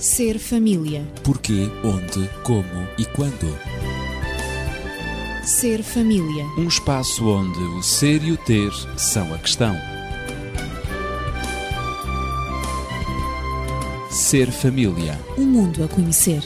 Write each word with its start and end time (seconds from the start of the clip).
Ser 0.00 0.38
família. 0.38 1.06
Porquê, 1.22 1.68
onde, 1.84 2.26
como 2.42 2.88
e 2.96 3.04
quando. 3.04 3.54
Ser 5.44 5.82
família. 5.82 6.46
Um 6.56 6.66
espaço 6.66 7.28
onde 7.28 7.58
o 7.58 7.82
ser 7.82 8.24
e 8.24 8.32
o 8.32 8.36
ter 8.38 8.72
são 8.96 9.34
a 9.34 9.36
questão. 9.36 9.76
Ser 14.10 14.50
família. 14.50 15.20
Um 15.36 15.44
mundo 15.44 15.84
a 15.84 15.88
conhecer. 15.88 16.42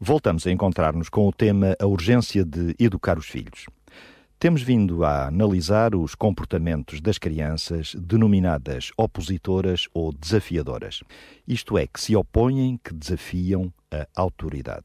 Voltamos 0.00 0.46
a 0.46 0.50
encontrar-nos 0.50 1.10
com 1.10 1.28
o 1.28 1.32
tema 1.32 1.76
A 1.78 1.86
Urgência 1.86 2.46
de 2.46 2.74
Educar 2.78 3.18
os 3.18 3.26
Filhos. 3.26 3.66
Temos 4.44 4.60
vindo 4.60 5.06
a 5.06 5.28
analisar 5.28 5.94
os 5.94 6.14
comportamentos 6.14 7.00
das 7.00 7.16
crianças 7.16 7.94
denominadas 7.98 8.90
opositoras 8.94 9.88
ou 9.94 10.12
desafiadoras, 10.12 11.00
isto 11.48 11.78
é, 11.78 11.86
que 11.86 11.98
se 11.98 12.14
opõem, 12.14 12.78
que 12.84 12.92
desafiam 12.92 13.72
a 13.90 14.06
autoridade. 14.14 14.84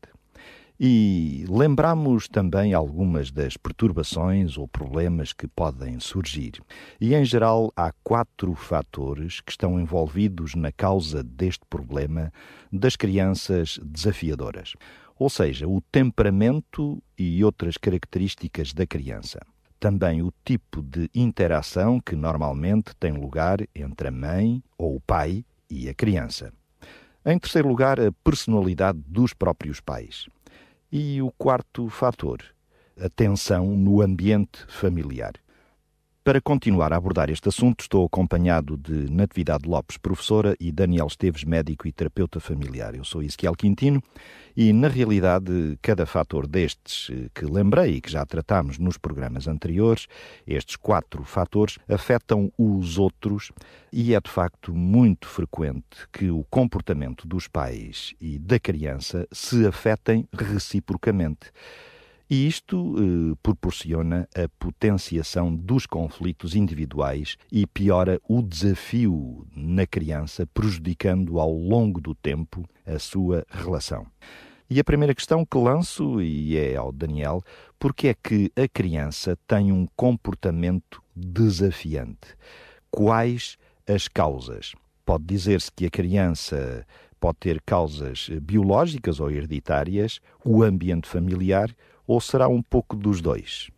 E 0.80 1.44
lembramos 1.50 2.30
também 2.30 2.73
algumas 2.73 3.31
das 3.31 3.58
perturbações 3.58 4.58
ou 4.58 4.66
problemas 4.66 5.34
que 5.34 5.45
podem 5.45 6.00
surgir. 6.00 6.53
E, 7.02 7.14
em 7.14 7.26
geral, 7.26 7.70
há 7.76 7.91
quatro 8.02 8.53
fatores 8.53 9.41
que 9.41 9.52
estão 9.52 9.78
envolvidos 9.78 10.55
na 10.55 10.72
causa 10.72 11.22
deste 11.22 11.66
problema 11.70 12.31
das 12.72 12.95
crianças 12.95 13.78
desafiadoras 13.84 14.73
ou 15.20 15.30
seja, 15.30 15.68
o 15.68 15.82
temperamento 15.82 17.04
e 17.18 17.44
outras 17.44 17.76
características 17.76 18.72
da 18.73 18.88
criança. 18.88 19.45
Também 19.78 20.22
o 20.22 20.34
tipo 20.45 20.82
de 20.82 21.09
interação 21.14 22.00
que 22.00 22.16
normalmente 22.16 22.95
tem 22.95 23.12
lugar 23.12 23.59
entre 23.76 24.08
a 24.08 24.11
mãe 24.11 24.64
ou 24.78 24.95
o 24.95 25.02
pai 25.02 25.44
e 25.70 25.89
a 25.89 25.94
criança. 25.94 26.53
Em 27.26 27.38
terceiro 27.38 27.67
lugar, 27.67 28.00
a 28.00 28.14
personalidade 28.23 29.00
dos 29.06 29.34
próprios 29.34 29.81
pais. 29.81 30.28
E 30.89 31.22
o 31.22 31.31
quarto 31.38 31.89
fator, 31.89 32.42
a 32.98 33.09
tensão 33.09 33.76
no 33.76 34.02
ambiente 34.02 34.66
familiar. 34.70 35.33
Para 36.22 36.42
continuar 36.42 36.92
a 36.92 36.98
abordar 36.98 37.30
este 37.30 37.48
assunto, 37.48 37.80
estou 37.80 38.06
acompanhado 38.06 38.75
de 38.75 39.09
Natividade 39.09 39.67
Lopes, 39.67 39.95
professora, 39.95 40.53
e 40.59 40.70
Daniel 40.70 41.08
Esteves, 41.08 41.45
médico 41.45 41.88
e 41.88 41.94
terapeuta 41.94 42.42
familiar. 42.42 42.94
Eu 42.94 43.06
sou 43.06 43.23
Ezequiel 43.23 43.56
Quintino 43.56 44.03
e, 44.56 44.73
na 44.73 44.89
realidade, 44.89 45.80
cada 45.81 46.06
fator 46.06 46.45
destes 46.45 47.09
eh, 47.09 47.30
que 47.34 47.45
lembrei 47.45 47.95
e 47.95 48.02
que 48.02 48.11
já 48.11 48.26
tratámos 48.26 48.78
nos 48.78 48.98
programas 48.98 49.48
anteriores, 49.48 50.08
estes 50.45 50.76
quatro 50.76 51.23
fatores, 51.23 51.80
afetam 51.88 52.52
os 52.58 52.98
outros 52.98 53.50
e 53.92 54.14
é 54.14 54.20
de 54.20 54.30
facto 54.30 54.76
muito 54.76 55.26
frequente 55.26 56.06
que 56.11 56.30
o 56.30 56.44
comportamento 56.50 57.26
dos 57.26 57.48
pais 57.48 58.14
e 58.20 58.38
da 58.38 58.59
criança 58.59 59.26
se 59.31 59.66
afetem 59.66 60.28
reciprocamente. 60.33 61.50
E 62.30 62.45
isto 62.45 62.95
eh, 62.97 63.35
proporciona 63.41 64.30
a 64.35 64.47
potenciação 64.59 65.55
dos 65.55 65.88
conflitos 65.88 66.55
individuais 66.55 67.38
e 67.52 67.66
piora 67.66 68.21
o 68.30 68.44
desafio 68.44 69.47
na 69.55 69.88
criança, 69.88 70.45
prejudicando 70.45 71.39
ao 71.39 71.52
longo 71.52 71.99
do 71.99 72.13
tempo 72.13 72.63
a 72.86 72.99
sua 72.99 73.44
relação. 73.49 74.05
E 74.69 74.80
a 74.80 74.83
primeira 74.83 75.16
questão 75.16 75.44
que 75.44 75.58
lanço, 75.58 76.21
e 76.21 76.55
é 76.55 76.75
ao 76.75 76.91
Daniel, 76.91 77.41
porque 77.80 78.09
é 78.09 78.13
que 78.13 78.52
a 78.55 78.67
criança 78.67 79.36
tem 79.47 79.71
um 79.71 79.88
comportamento 79.95 81.02
desafiante? 81.16 82.36
Quais 82.91 83.58
as 83.88 84.08
causas? 84.08 84.75
Pode 85.03 85.23
dizer-se 85.23 85.71
que 85.71 85.88
a 85.88 85.89
criança 85.89 86.86
pode 87.19 87.38
ter 87.39 87.59
causas 87.65 88.30
biológicas 88.43 89.20
ou 89.20 89.31
hereditárias, 89.31 90.20
o 90.45 90.61
ambiente 90.61 91.08
familiar 91.08 91.75
ou 92.09 92.20
será 92.20 92.47
um 92.47 92.59
pouco 92.59 92.95
dos 92.95 93.21
dois? 93.21 93.70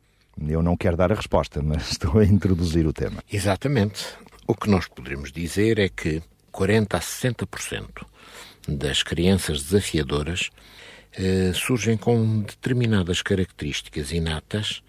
Eu 0.47 0.63
não 0.63 0.77
quero 0.77 0.95
dar 0.95 1.11
a 1.11 1.15
resposta, 1.15 1.59
mas 1.61 1.91
estou 1.91 2.17
a 2.17 2.25
introduzir 2.25 2.87
o 2.87 2.93
tema. 2.93 3.21
Exatamente. 3.29 4.05
O 4.47 4.55
que 4.55 4.69
nós 4.69 4.87
poderemos 4.87 5.33
dizer 5.33 5.77
é 5.77 5.89
que 5.89 6.23
40 6.49 6.95
a 6.95 6.99
60% 7.01 8.05
das 8.69 9.03
crianças 9.03 9.63
desafiadoras 9.63 10.49
eh, 11.11 11.51
surgem 11.53 11.97
com 11.97 12.39
determinadas 12.39 13.21
características 13.21 14.13
inatas 14.13 14.81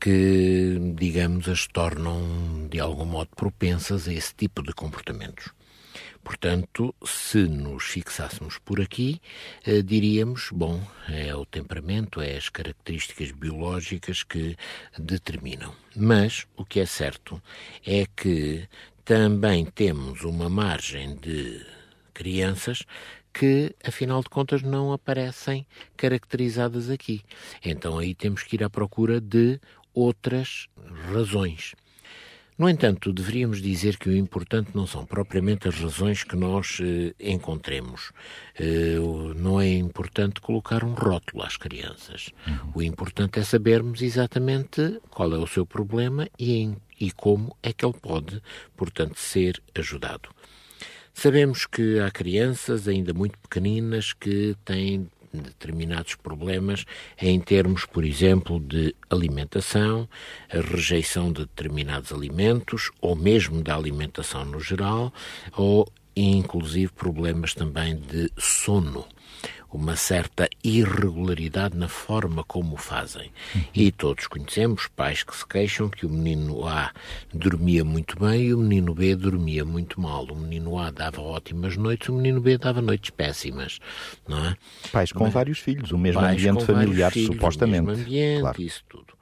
que, 0.00 0.78
digamos, 0.94 1.48
as 1.48 1.66
tornam 1.66 2.68
de 2.70 2.78
algum 2.78 3.04
modo 3.04 3.30
propensas 3.34 4.06
a 4.06 4.12
esse 4.12 4.32
tipo 4.32 4.62
de 4.62 4.72
comportamentos. 4.72 5.50
Portanto, 6.24 6.94
se 7.04 7.46
nos 7.46 7.84
fixássemos 7.84 8.58
por 8.58 8.80
aqui, 8.80 9.20
eh, 9.66 9.82
diríamos, 9.82 10.48
bom, 10.50 10.82
é 11.06 11.34
o 11.36 11.44
temperamento, 11.44 12.20
é 12.22 12.34
as 12.36 12.48
características 12.48 13.30
biológicas 13.30 14.22
que 14.22 14.56
determinam. 14.98 15.74
Mas 15.94 16.46
o 16.56 16.64
que 16.64 16.80
é 16.80 16.86
certo 16.86 17.42
é 17.86 18.06
que 18.16 18.66
também 19.04 19.66
temos 19.66 20.24
uma 20.24 20.48
margem 20.48 21.14
de 21.14 21.64
crianças 22.14 22.84
que, 23.30 23.74
afinal 23.84 24.22
de 24.22 24.30
contas, 24.30 24.62
não 24.62 24.92
aparecem 24.92 25.66
caracterizadas 25.94 26.88
aqui. 26.88 27.22
Então 27.62 27.98
aí 27.98 28.14
temos 28.14 28.42
que 28.44 28.56
ir 28.56 28.64
à 28.64 28.70
procura 28.70 29.20
de 29.20 29.60
outras 29.92 30.68
razões. 31.12 31.74
No 32.56 32.68
entanto, 32.68 33.12
deveríamos 33.12 33.60
dizer 33.60 33.96
que 33.96 34.08
o 34.08 34.16
importante 34.16 34.70
não 34.74 34.86
são 34.86 35.04
propriamente 35.04 35.66
as 35.66 35.74
razões 35.74 36.22
que 36.22 36.36
nós 36.36 36.78
eh, 36.80 37.12
encontremos. 37.18 38.12
Eh, 38.56 38.96
não 39.34 39.60
é 39.60 39.72
importante 39.72 40.40
colocar 40.40 40.84
um 40.84 40.94
rótulo 40.94 41.42
às 41.42 41.56
crianças. 41.56 42.30
Uhum. 42.46 42.72
O 42.76 42.82
importante 42.82 43.40
é 43.40 43.42
sabermos 43.42 44.02
exatamente 44.02 45.00
qual 45.10 45.32
é 45.32 45.38
o 45.38 45.48
seu 45.48 45.66
problema 45.66 46.28
e, 46.38 46.52
em, 46.54 46.76
e 47.00 47.10
como 47.10 47.56
é 47.60 47.72
que 47.72 47.84
ele 47.84 47.96
pode, 48.00 48.40
portanto, 48.76 49.18
ser 49.18 49.60
ajudado. 49.74 50.28
Sabemos 51.12 51.66
que 51.66 51.98
há 52.00 52.10
crianças 52.10 52.86
ainda 52.86 53.12
muito 53.14 53.38
pequeninas 53.38 54.12
que 54.12 54.56
têm 54.64 55.08
determinados 55.42 56.14
problemas 56.14 56.84
em 57.20 57.40
termos, 57.40 57.84
por 57.84 58.04
exemplo, 58.04 58.60
de 58.60 58.94
alimentação, 59.10 60.08
a 60.50 60.60
rejeição 60.60 61.32
de 61.32 61.42
determinados 61.42 62.12
alimentos, 62.12 62.90
ou 63.00 63.14
mesmo 63.14 63.62
da 63.62 63.76
alimentação 63.76 64.44
no 64.44 64.60
geral, 64.60 65.12
ou 65.56 65.86
inclusive 66.16 66.92
problemas 66.92 67.54
também 67.54 67.96
de 67.96 68.30
sono 68.38 69.04
uma 69.74 69.96
certa 69.96 70.48
irregularidade 70.62 71.76
na 71.76 71.88
forma 71.88 72.44
como 72.44 72.74
o 72.74 72.78
fazem. 72.78 73.32
E 73.74 73.90
todos 73.90 74.28
conhecemos 74.28 74.86
pais 74.86 75.24
que 75.24 75.36
se 75.36 75.44
queixam 75.44 75.88
que 75.88 76.06
o 76.06 76.08
menino 76.08 76.64
A 76.64 76.92
dormia 77.32 77.84
muito 77.84 78.16
bem 78.16 78.44
e 78.44 78.54
o 78.54 78.58
menino 78.58 78.94
B 78.94 79.16
dormia 79.16 79.64
muito 79.64 80.00
mal. 80.00 80.26
O 80.26 80.36
menino 80.36 80.78
A 80.78 80.92
dava 80.92 81.20
ótimas 81.20 81.76
noites, 81.76 82.08
o 82.08 82.14
menino 82.14 82.40
B 82.40 82.56
dava 82.56 82.80
noites 82.80 83.10
péssimas, 83.10 83.80
não 84.28 84.46
é? 84.46 84.56
Pais 84.92 85.10
com 85.10 85.24
Mas, 85.24 85.32
vários 85.32 85.58
filhos, 85.58 85.90
o 85.90 85.98
mesmo 85.98 86.20
ambiente 86.20 86.64
familiar, 86.64 87.10
filhos, 87.10 87.34
supostamente. 87.34 87.80
O 87.80 87.86
mesmo 87.86 88.02
ambiente, 88.04 88.40
claro. 88.42 88.62
isso 88.62 88.84
tudo. 88.88 89.12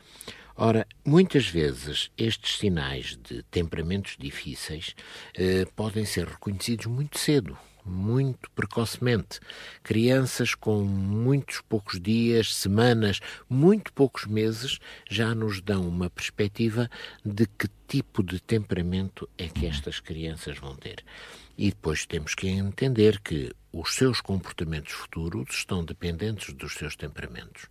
Ora, 0.54 0.86
muitas 1.02 1.46
vezes 1.46 2.10
estes 2.16 2.58
sinais 2.58 3.18
de 3.26 3.42
temperamentos 3.44 4.16
difíceis 4.18 4.94
eh, 5.34 5.66
podem 5.74 6.04
ser 6.04 6.28
reconhecidos 6.28 6.84
muito 6.84 7.18
cedo 7.18 7.56
muito 7.84 8.50
precocemente. 8.50 9.40
Crianças 9.82 10.54
com 10.54 10.82
muitos 10.82 11.60
poucos 11.60 12.00
dias, 12.00 12.54
semanas, 12.54 13.20
muito 13.48 13.92
poucos 13.92 14.26
meses 14.26 14.78
já 15.08 15.34
nos 15.34 15.60
dão 15.60 15.86
uma 15.86 16.08
perspectiva 16.10 16.90
de 17.24 17.46
que 17.46 17.68
tipo 17.86 18.22
de 18.22 18.40
temperamento 18.40 19.28
é 19.36 19.48
que 19.48 19.66
estas 19.66 20.00
crianças 20.00 20.58
vão 20.58 20.74
ter. 20.74 21.04
E 21.58 21.70
depois 21.70 22.06
temos 22.06 22.34
que 22.34 22.48
entender 22.48 23.20
que 23.20 23.52
os 23.72 23.94
seus 23.94 24.20
comportamentos 24.20 24.92
futuros 24.92 25.54
estão 25.54 25.84
dependentes 25.84 26.54
dos 26.54 26.74
seus 26.74 26.96
temperamentos 26.96 27.68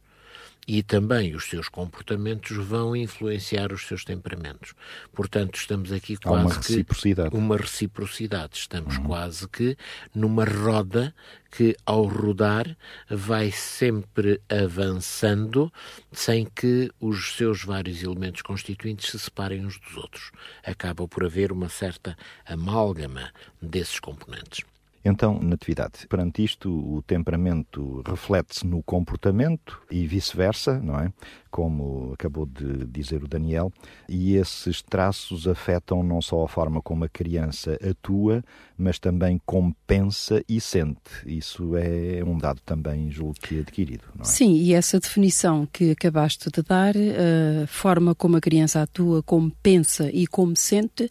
e 0.68 0.84
também 0.84 1.36
os 1.36 1.46
seus 1.46 1.68
comportamentos 1.68 2.56
vão 2.58 2.96
influenciar 2.96 3.74
os 3.74 3.88
seus 3.88 4.04
temperamentos. 4.04 4.74
Portanto, 5.14 5.56
estamos 5.56 5.92
aqui 5.92 6.18
quase 6.18 6.46
uma 6.46 6.54
reciprocidade. 6.54 7.30
que 7.30 7.38
uma 7.38 7.58
reciprocidade. 7.58 8.58
Estamos 8.58 8.98
uhum. 8.98 9.04
quase 9.04 9.48
que 9.48 9.78
numa 10.14 10.46
roda 10.46 11.14
que 11.52 11.76
ao 11.86 12.06
rodar 12.06 12.78
vai 13.10 13.52
sempre 13.52 14.42
avançando 14.50 15.72
sem 16.12 16.46
que 16.46 16.90
os 17.00 17.36
seus 17.36 17.64
vários 17.64 18.02
elementos 18.04 18.42
constituintes 18.42 19.12
se 19.12 19.20
separem 19.20 19.66
uns 19.66 19.80
dos 19.80 19.98
outros. 19.98 20.32
Acaba 20.64 21.08
por 21.08 21.26
haver 21.26 21.52
uma 21.52 21.70
certa 21.70 22.18
amálgama 22.46 23.32
desses 23.62 24.00
componentes. 24.00 24.62
Então, 25.04 25.40
Natividade, 25.42 26.08
perante 26.08 26.44
isto, 26.44 26.70
o 26.70 27.02
temperamento 27.02 28.04
reflete-se 28.06 28.66
no 28.68 28.84
comportamento 28.84 29.82
e 29.90 30.06
vice-versa, 30.06 30.80
não 30.80 31.00
é? 31.00 31.12
Como 31.50 32.14
acabou 32.14 32.46
de 32.46 32.86
dizer 32.86 33.24
o 33.24 33.28
Daniel, 33.28 33.74
e 34.08 34.36
esses 34.36 34.82
traços 34.82 35.48
afetam 35.48 36.04
não 36.04 36.22
só 36.22 36.44
a 36.44 36.48
forma 36.48 36.82
como 36.82 37.04
a 37.04 37.10
criança 37.10 37.78
atua, 37.88 38.44
mas 38.78 39.00
também 39.00 39.42
como 39.46 39.76
pensa 39.88 40.44
e 40.48 40.62
sente. 40.62 41.00
Isso 41.26 41.76
é 41.76 42.24
um 42.24 42.38
dado 42.38 42.62
também, 42.66 43.12
julgo 43.12 43.36
que 43.42 43.60
adquirido, 43.60 44.04
não 44.16 44.22
é? 44.22 44.26
Sim, 44.26 44.54
e 44.54 44.74
essa 44.74 45.00
definição 45.00 45.68
que 45.72 45.92
acabaste 45.92 46.50
de 46.52 46.62
dar, 46.62 46.94
a 46.96 47.68
forma 47.68 48.14
como 48.14 48.38
a 48.38 48.42
criança 48.42 48.82
atua, 48.82 49.24
como 49.24 49.52
pensa 49.64 50.10
e 50.12 50.28
como 50.28 50.56
sente, 50.56 51.10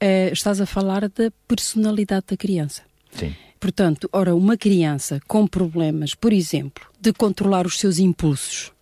eh, 0.00 0.30
estás 0.32 0.60
a 0.60 0.66
falar 0.66 1.08
da 1.08 1.30
personalidade 1.46 2.26
da 2.28 2.36
criança. 2.36 2.87
Sim. 3.12 3.34
Portanto, 3.60 4.08
ora, 4.12 4.34
uma 4.34 4.56
criança 4.56 5.20
com 5.26 5.46
problemas, 5.46 6.14
por 6.14 6.32
exemplo, 6.32 6.84
de 7.00 7.12
controlar 7.12 7.66
os 7.66 7.78
seus 7.78 7.98
impulsos, 7.98 8.72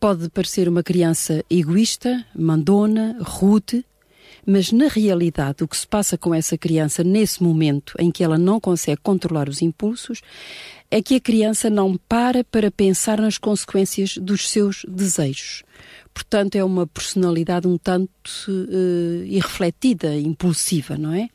pode 0.00 0.28
parecer 0.28 0.68
uma 0.68 0.82
criança 0.82 1.44
egoísta, 1.48 2.24
mandona, 2.34 3.16
rude, 3.20 3.84
mas 4.46 4.72
na 4.72 4.88
realidade 4.88 5.64
o 5.64 5.68
que 5.68 5.76
se 5.76 5.86
passa 5.86 6.18
com 6.18 6.34
essa 6.34 6.58
criança 6.58 7.02
nesse 7.02 7.42
momento 7.42 7.94
em 7.98 8.10
que 8.10 8.22
ela 8.22 8.36
não 8.36 8.60
consegue 8.60 9.00
controlar 9.02 9.48
os 9.48 9.62
impulsos 9.62 10.20
é 10.90 11.00
que 11.00 11.14
a 11.14 11.20
criança 11.20 11.70
não 11.70 11.96
para 11.96 12.44
para 12.44 12.70
pensar 12.70 13.20
nas 13.20 13.38
consequências 13.38 14.18
dos 14.18 14.50
seus 14.50 14.84
desejos. 14.86 15.62
Portanto, 16.12 16.54
é 16.54 16.62
uma 16.62 16.86
personalidade 16.86 17.66
um 17.66 17.76
tanto 17.76 18.10
uh, 18.48 19.24
irrefletida, 19.24 20.14
impulsiva, 20.16 20.96
não 20.96 21.12
é? 21.12 21.28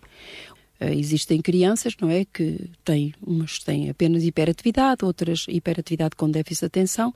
Uh, 0.82 0.94
existem 0.94 1.42
crianças, 1.42 1.94
não 2.00 2.10
é, 2.10 2.26
que 2.26 2.70
têm, 2.86 3.14
umas 3.26 3.60
têm 3.60 3.90
apenas 3.90 4.24
hiperatividade, 4.24 5.04
outras 5.04 5.46
hiperatividade 5.48 6.16
com 6.16 6.30
déficit 6.30 6.62
de 6.62 6.66
atenção, 6.68 7.14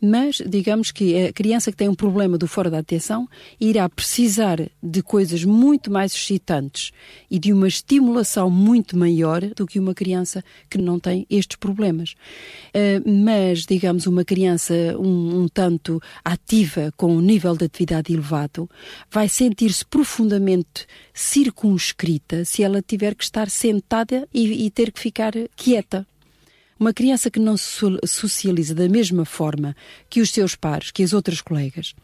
mas 0.00 0.42
digamos 0.46 0.90
que 0.90 1.26
a 1.26 1.32
criança 1.32 1.70
que 1.70 1.76
tem 1.76 1.88
um 1.88 1.94
problema 1.94 2.38
do 2.38 2.48
fora 2.48 2.70
da 2.70 2.78
atenção 2.78 3.28
irá 3.60 3.88
precisar 3.88 4.58
de 4.82 5.02
coisas 5.02 5.44
muito 5.44 5.90
mais 5.90 6.14
excitantes 6.14 6.90
e 7.30 7.38
de 7.38 7.52
uma 7.52 7.68
estimulação 7.68 8.48
muito 8.48 8.96
maior 8.96 9.42
do 9.54 9.66
que 9.66 9.78
uma 9.78 9.94
criança 9.94 10.42
que 10.70 10.78
não 10.78 10.98
tem 10.98 11.26
estes 11.28 11.56
problemas. 11.56 12.14
Uh, 12.74 13.02
mas, 13.24 13.66
digamos, 13.66 14.06
uma 14.06 14.24
criança 14.24 14.72
um, 14.98 15.42
um 15.42 15.48
tanto 15.48 16.00
ativa, 16.24 16.92
com 16.96 17.16
um 17.16 17.20
nível 17.20 17.56
de 17.56 17.64
atividade 17.66 18.12
elevado, 18.12 18.70
vai 19.10 19.28
sentir-se 19.28 19.84
profundamente 19.84 20.86
circunscrita 21.12 22.44
se 22.44 22.62
ela 22.62 22.80
tiver 22.80 23.01
tiver 23.02 23.16
que 23.16 23.24
estar 23.24 23.50
sentada 23.50 24.28
e, 24.32 24.64
e 24.64 24.70
ter 24.70 24.92
que 24.92 25.00
ficar 25.00 25.32
quieta. 25.56 26.06
Uma 26.78 26.92
criança 26.92 27.30
que 27.30 27.40
não 27.40 27.56
se 27.56 27.66
socializa 28.06 28.74
da 28.76 28.88
mesma 28.88 29.24
forma 29.24 29.74
que 30.08 30.20
os 30.20 30.30
seus 30.30 30.54
pares, 30.54 30.92
que 30.92 31.02
as 31.02 31.12
outras 31.12 31.40
colegas, 31.40 31.94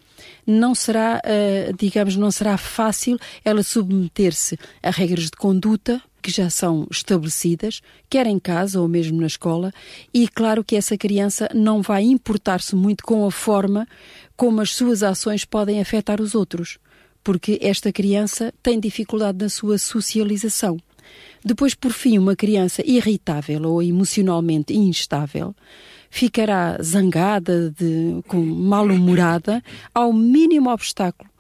não 0.45 0.75
será, 0.75 1.23
uh, 1.25 1.77
digamos, 1.79 2.17
não 2.17 2.33
será 2.33 2.59
fácil 2.59 3.17
ela 3.45 3.63
submeter-se 3.63 4.59
a 4.83 4.91
regras 4.91 5.27
de 5.27 5.37
conduta 5.37 6.03
que 6.21 6.33
já 6.33 6.51
são 6.51 6.89
estabelecidas, 6.91 7.81
quer 8.11 8.27
em 8.27 8.39
casa 8.41 8.81
ou 8.81 8.89
mesmo 8.89 9.21
na 9.21 9.29
escola, 9.29 9.73
e 10.13 10.27
claro 10.27 10.65
que 10.65 10.75
essa 10.75 10.99
criança 10.99 11.49
não 11.55 11.81
vai 11.81 12.03
importar-se 12.03 12.75
muito 12.75 13.05
com 13.05 13.25
a 13.25 13.31
forma 13.31 13.87
como 14.37 14.61
as 14.61 14.75
suas 14.75 15.05
ações 15.05 15.45
podem 15.45 15.81
afetar 15.81 16.21
os 16.21 16.35
outros, 16.35 16.79
porque 17.23 17.59
esta 17.63 17.93
criança 17.93 18.53
tem 18.61 18.81
dificuldade 18.81 19.39
na 19.39 19.49
sua 19.49 19.79
socialização. 19.79 20.79
Depois, 21.45 21.75
por 21.75 21.93
fim, 21.93 22.19
uma 22.19 22.35
criança 22.35 22.83
irritável 22.85 23.63
ou 23.63 23.83
emocionalmente 23.83 24.75
instável 24.75 25.55
ficará 26.11 26.79
zangada, 26.83 27.71
de, 27.71 28.23
com 28.27 28.39
mal-humorada, 28.39 29.63
ao 29.95 30.13
mínimo 30.13 30.71
obstáculo. 30.71 31.31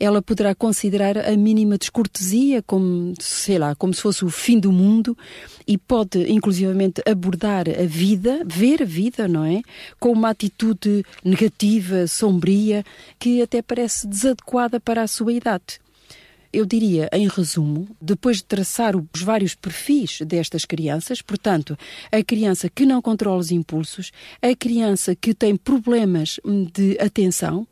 Ela 0.00 0.22
poderá 0.22 0.54
considerar 0.54 1.18
a 1.18 1.36
mínima 1.36 1.76
descortesia 1.76 2.62
como, 2.62 3.14
sei 3.18 3.58
lá, 3.58 3.74
como 3.74 3.92
se 3.92 4.00
fosse 4.00 4.24
o 4.24 4.30
fim 4.30 4.60
do 4.60 4.70
mundo 4.70 5.18
e 5.66 5.76
pode, 5.76 6.30
inclusivamente, 6.30 7.02
abordar 7.04 7.68
a 7.68 7.84
vida, 7.84 8.42
ver 8.46 8.82
a 8.82 8.84
vida, 8.84 9.26
não 9.26 9.44
é? 9.44 9.60
Com 9.98 10.12
uma 10.12 10.30
atitude 10.30 11.04
negativa, 11.24 12.06
sombria, 12.06 12.84
que 13.18 13.42
até 13.42 13.60
parece 13.60 14.06
desadequada 14.06 14.78
para 14.78 15.02
a 15.02 15.08
sua 15.08 15.32
idade. 15.32 15.80
Eu 16.52 16.64
diria, 16.64 17.08
em 17.12 17.28
resumo, 17.28 17.88
depois 18.00 18.38
de 18.38 18.44
traçar 18.44 18.96
os 18.96 19.22
vários 19.22 19.54
perfis 19.54 20.20
destas 20.26 20.64
crianças, 20.64 21.20
portanto, 21.20 21.76
a 22.10 22.22
criança 22.22 22.70
que 22.70 22.86
não 22.86 23.02
controla 23.02 23.38
os 23.38 23.50
impulsos, 23.50 24.10
a 24.40 24.54
criança 24.56 25.14
que 25.14 25.34
tem 25.34 25.56
problemas 25.56 26.40
de 26.72 26.98
atenção, 27.00 27.66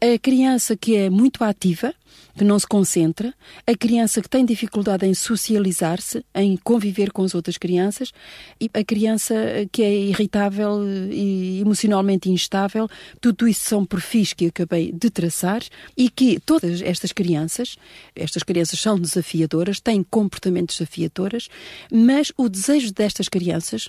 a 0.00 0.18
criança 0.18 0.76
que 0.76 0.96
é 0.96 1.10
muito 1.10 1.44
ativa, 1.44 1.94
que 2.36 2.44
não 2.44 2.58
se 2.58 2.66
concentra, 2.66 3.34
a 3.66 3.76
criança 3.76 4.22
que 4.22 4.28
tem 4.28 4.44
dificuldade 4.44 5.06
em 5.06 5.14
socializar-se, 5.14 6.24
em 6.34 6.56
conviver 6.56 7.12
com 7.12 7.22
as 7.22 7.34
outras 7.34 7.58
crianças, 7.58 8.12
e 8.60 8.70
a 8.72 8.82
criança 8.82 9.34
que 9.70 9.82
é 9.82 9.94
irritável 9.94 10.82
e 11.10 11.60
emocionalmente 11.60 12.30
instável, 12.30 12.88
tudo 13.20 13.46
isso 13.46 13.68
são 13.68 13.84
perfis 13.84 14.32
que 14.32 14.46
acabei 14.46 14.92
de 14.92 15.10
traçar 15.10 15.62
e 15.96 16.08
que 16.08 16.40
todas 16.40 16.80
estas 16.80 17.12
crianças, 17.12 17.76
estas 18.22 18.42
crianças 18.42 18.78
são 18.78 18.98
desafiadoras, 18.98 19.80
têm 19.80 20.02
comportamentos 20.02 20.78
desafiadores, 20.78 21.48
mas 21.92 22.32
o 22.36 22.48
desejo 22.48 22.92
destas 22.92 23.28
crianças, 23.28 23.88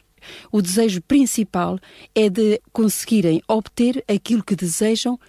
o 0.51 0.61
desejo 0.61 1.01
principal 1.01 1.79
é 2.15 2.29
de 2.29 2.61
conseguirem 2.71 3.41
obter 3.47 4.03
aquilo 4.07 4.43
que 4.43 4.55
desejam 4.55 5.19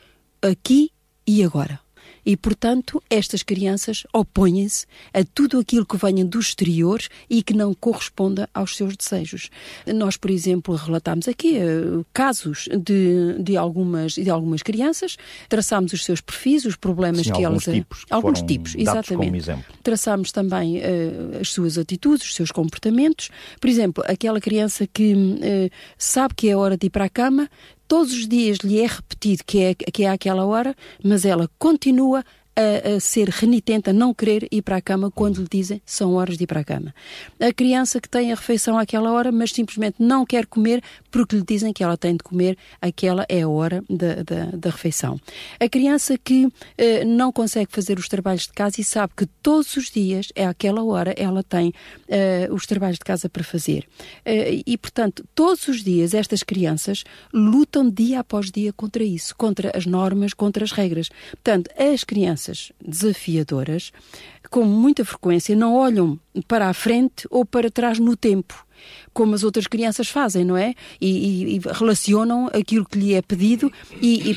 aqui 0.43 0.91
e 1.27 1.43
agora. 1.43 1.84
E, 2.25 2.37
portanto, 2.37 3.03
estas 3.11 3.43
crianças 3.43 4.05
opõem-se 4.13 4.87
a 5.13 5.23
tudo 5.25 5.59
aquilo 5.59 5.85
que 5.85 5.97
venha 5.97 6.25
do 6.25 6.39
exterior 6.39 7.01
e 7.29 7.43
que 7.43 7.55
não 7.55 7.75
corresponda 7.75 8.49
aos 8.55 8.77
seus 8.77 8.97
desejos. 8.97 9.51
Nós, 9.87 10.17
por 10.17 10.31
exemplo, 10.31 10.75
relatámos 10.75 11.29
aqui 11.29 11.59
uh, 11.59 12.05
casos 12.13 12.69
de, 12.71 13.37
de, 13.39 13.57
algumas, 13.57 14.13
de 14.13 14.31
algumas 14.31 14.63
crianças, 14.63 15.17
traçámos 15.49 15.93
os 15.93 16.05
seus 16.05 16.21
perfis, 16.21 16.65
os 16.65 16.77
problemas 16.77 17.27
Sim, 17.27 17.33
que 17.33 17.45
alguns 17.45 17.69
elas. 17.69 17.79
Tipos 17.79 18.05
que 18.05 18.13
alguns 18.13 18.43
tipos, 18.43 18.75
exatamente. 18.75 19.51
Traçámos 19.83 20.33
também 20.33 20.79
uh, 20.79 21.41
as 21.41 21.51
suas 21.51 21.79
atitudes, 21.79 22.27
os 22.27 22.35
seus 22.35 22.51
comportamentos. 22.51 23.31
Por 23.61 23.69
exemplo, 23.69 24.05
aquela 24.07 24.41
criança 24.41 24.87
que 24.87 25.15
uh, 25.15 25.71
sabe 25.99 26.35
que 26.35 26.49
é 26.49 26.57
hora 26.57 26.77
de 26.77 26.87
ir 26.87 26.91
para 26.91 27.05
a 27.05 27.09
cama, 27.09 27.49
todos 27.87 28.13
os 28.13 28.29
dias 28.29 28.59
lhe 28.59 28.81
é 28.81 28.87
repetido 28.87 29.43
que 29.45 29.61
é, 29.61 29.75
que 29.75 30.05
é 30.05 30.11
aquela 30.11 30.45
hora, 30.45 30.75
mas 31.03 31.25
ela 31.25 31.49
continua 31.59 32.25
a, 32.57 32.97
a, 32.97 33.01
ser 33.01 33.29
renitente, 33.29 33.91
a 33.91 33.93
não 33.93 34.15
querer 34.15 34.47
ir 34.51 34.63
para 34.63 34.77
a 34.77 34.81
cama 34.81 35.11
quando 35.11 35.39
lhe 35.39 35.49
dizem 35.51 35.83
são 35.85 36.15
horas 36.15 36.37
de 36.37 36.45
ir 36.45 36.47
para 36.47 36.61
a 36.61 36.65
cama. 36.65 36.95
A 37.41 37.53
criança 37.53 38.01
que 38.01 38.09
tem 38.09 38.33
a 38.33 38.37
refeição 38.37 38.79
àquela 38.79 39.13
hora, 39.13 39.33
mas 39.33 39.51
simplesmente 39.51 39.97
não 39.99 40.25
quer 40.25 40.47
comer 40.47 40.83
porque 41.15 41.37
lhe 41.37 41.45
dizem 41.45 41.73
que 41.73 41.85
ela 41.85 41.97
tem 41.97 42.17
de 42.17 42.25
comer, 42.25 42.59
aquela 42.83 43.25
é 43.29 43.43
a 43.43 43.49
hora 43.49 43.85
da, 43.89 44.25
da, 44.25 44.47
da 44.47 44.69
refeição. 44.69 45.17
A 45.61 45.69
criança 45.69 46.19
que 46.19 46.49
eh, 46.77 47.05
não 47.05 47.31
consegue 47.31 47.71
fazer 47.71 48.01
os 48.01 48.09
trabalhos 48.09 48.49
de 48.49 48.53
casa 48.53 48.81
e 48.81 48.85
sabe 48.85 49.13
que 49.17 49.25
todos 49.41 49.77
os 49.77 49.93
dias, 49.93 50.33
é 50.35 50.45
aquela 50.45 50.83
hora, 50.83 51.15
ela 51.17 51.45
tem 51.45 51.73
eh, 52.09 52.49
os 52.51 52.67
trabalhos 52.67 52.99
de 52.99 53.05
casa 53.05 53.29
para 53.29 53.45
fazer. 53.45 53.87
Eh, 54.25 54.65
e, 54.67 54.77
portanto, 54.77 55.25
todos 55.37 55.69
os 55.69 55.85
dias 55.85 56.15
estas 56.15 56.43
crianças 56.43 57.05
lutam 57.33 57.89
dia 57.89 58.19
após 58.19 58.51
dia 58.51 58.73
contra 58.73 59.05
isso, 59.05 59.37
contra 59.37 59.71
as 59.73 59.87
normas, 59.87 60.35
contra 60.35 60.65
as 60.65 60.73
regras. 60.73 61.11
Portanto, 61.31 61.71
as 61.79 62.03
crianças 62.03 62.73
desafiadoras, 62.85 63.93
com 64.51 64.65
muita 64.65 65.05
frequência, 65.05 65.55
não 65.55 65.77
olham 65.77 66.19
para 66.49 66.69
a 66.69 66.75
frente 66.75 67.27
ou 67.31 67.45
para 67.45 67.71
trás 67.71 67.99
no 67.99 68.17
tempo 68.17 68.65
como 69.13 69.35
as 69.35 69.45
outras 69.45 69.67
crianças 69.67 70.09
fazem, 70.09 70.45
não 70.45 70.57
é? 70.57 70.75
E, 71.01 71.09
e, 71.09 71.57
e 71.57 71.61
relacionam 71.73 72.51
aquilo 72.53 72.85
que 72.85 72.99
lhe 72.99 73.15
é 73.15 73.23
pedido 73.23 73.73
e, 74.01 74.31
e, 74.31 74.35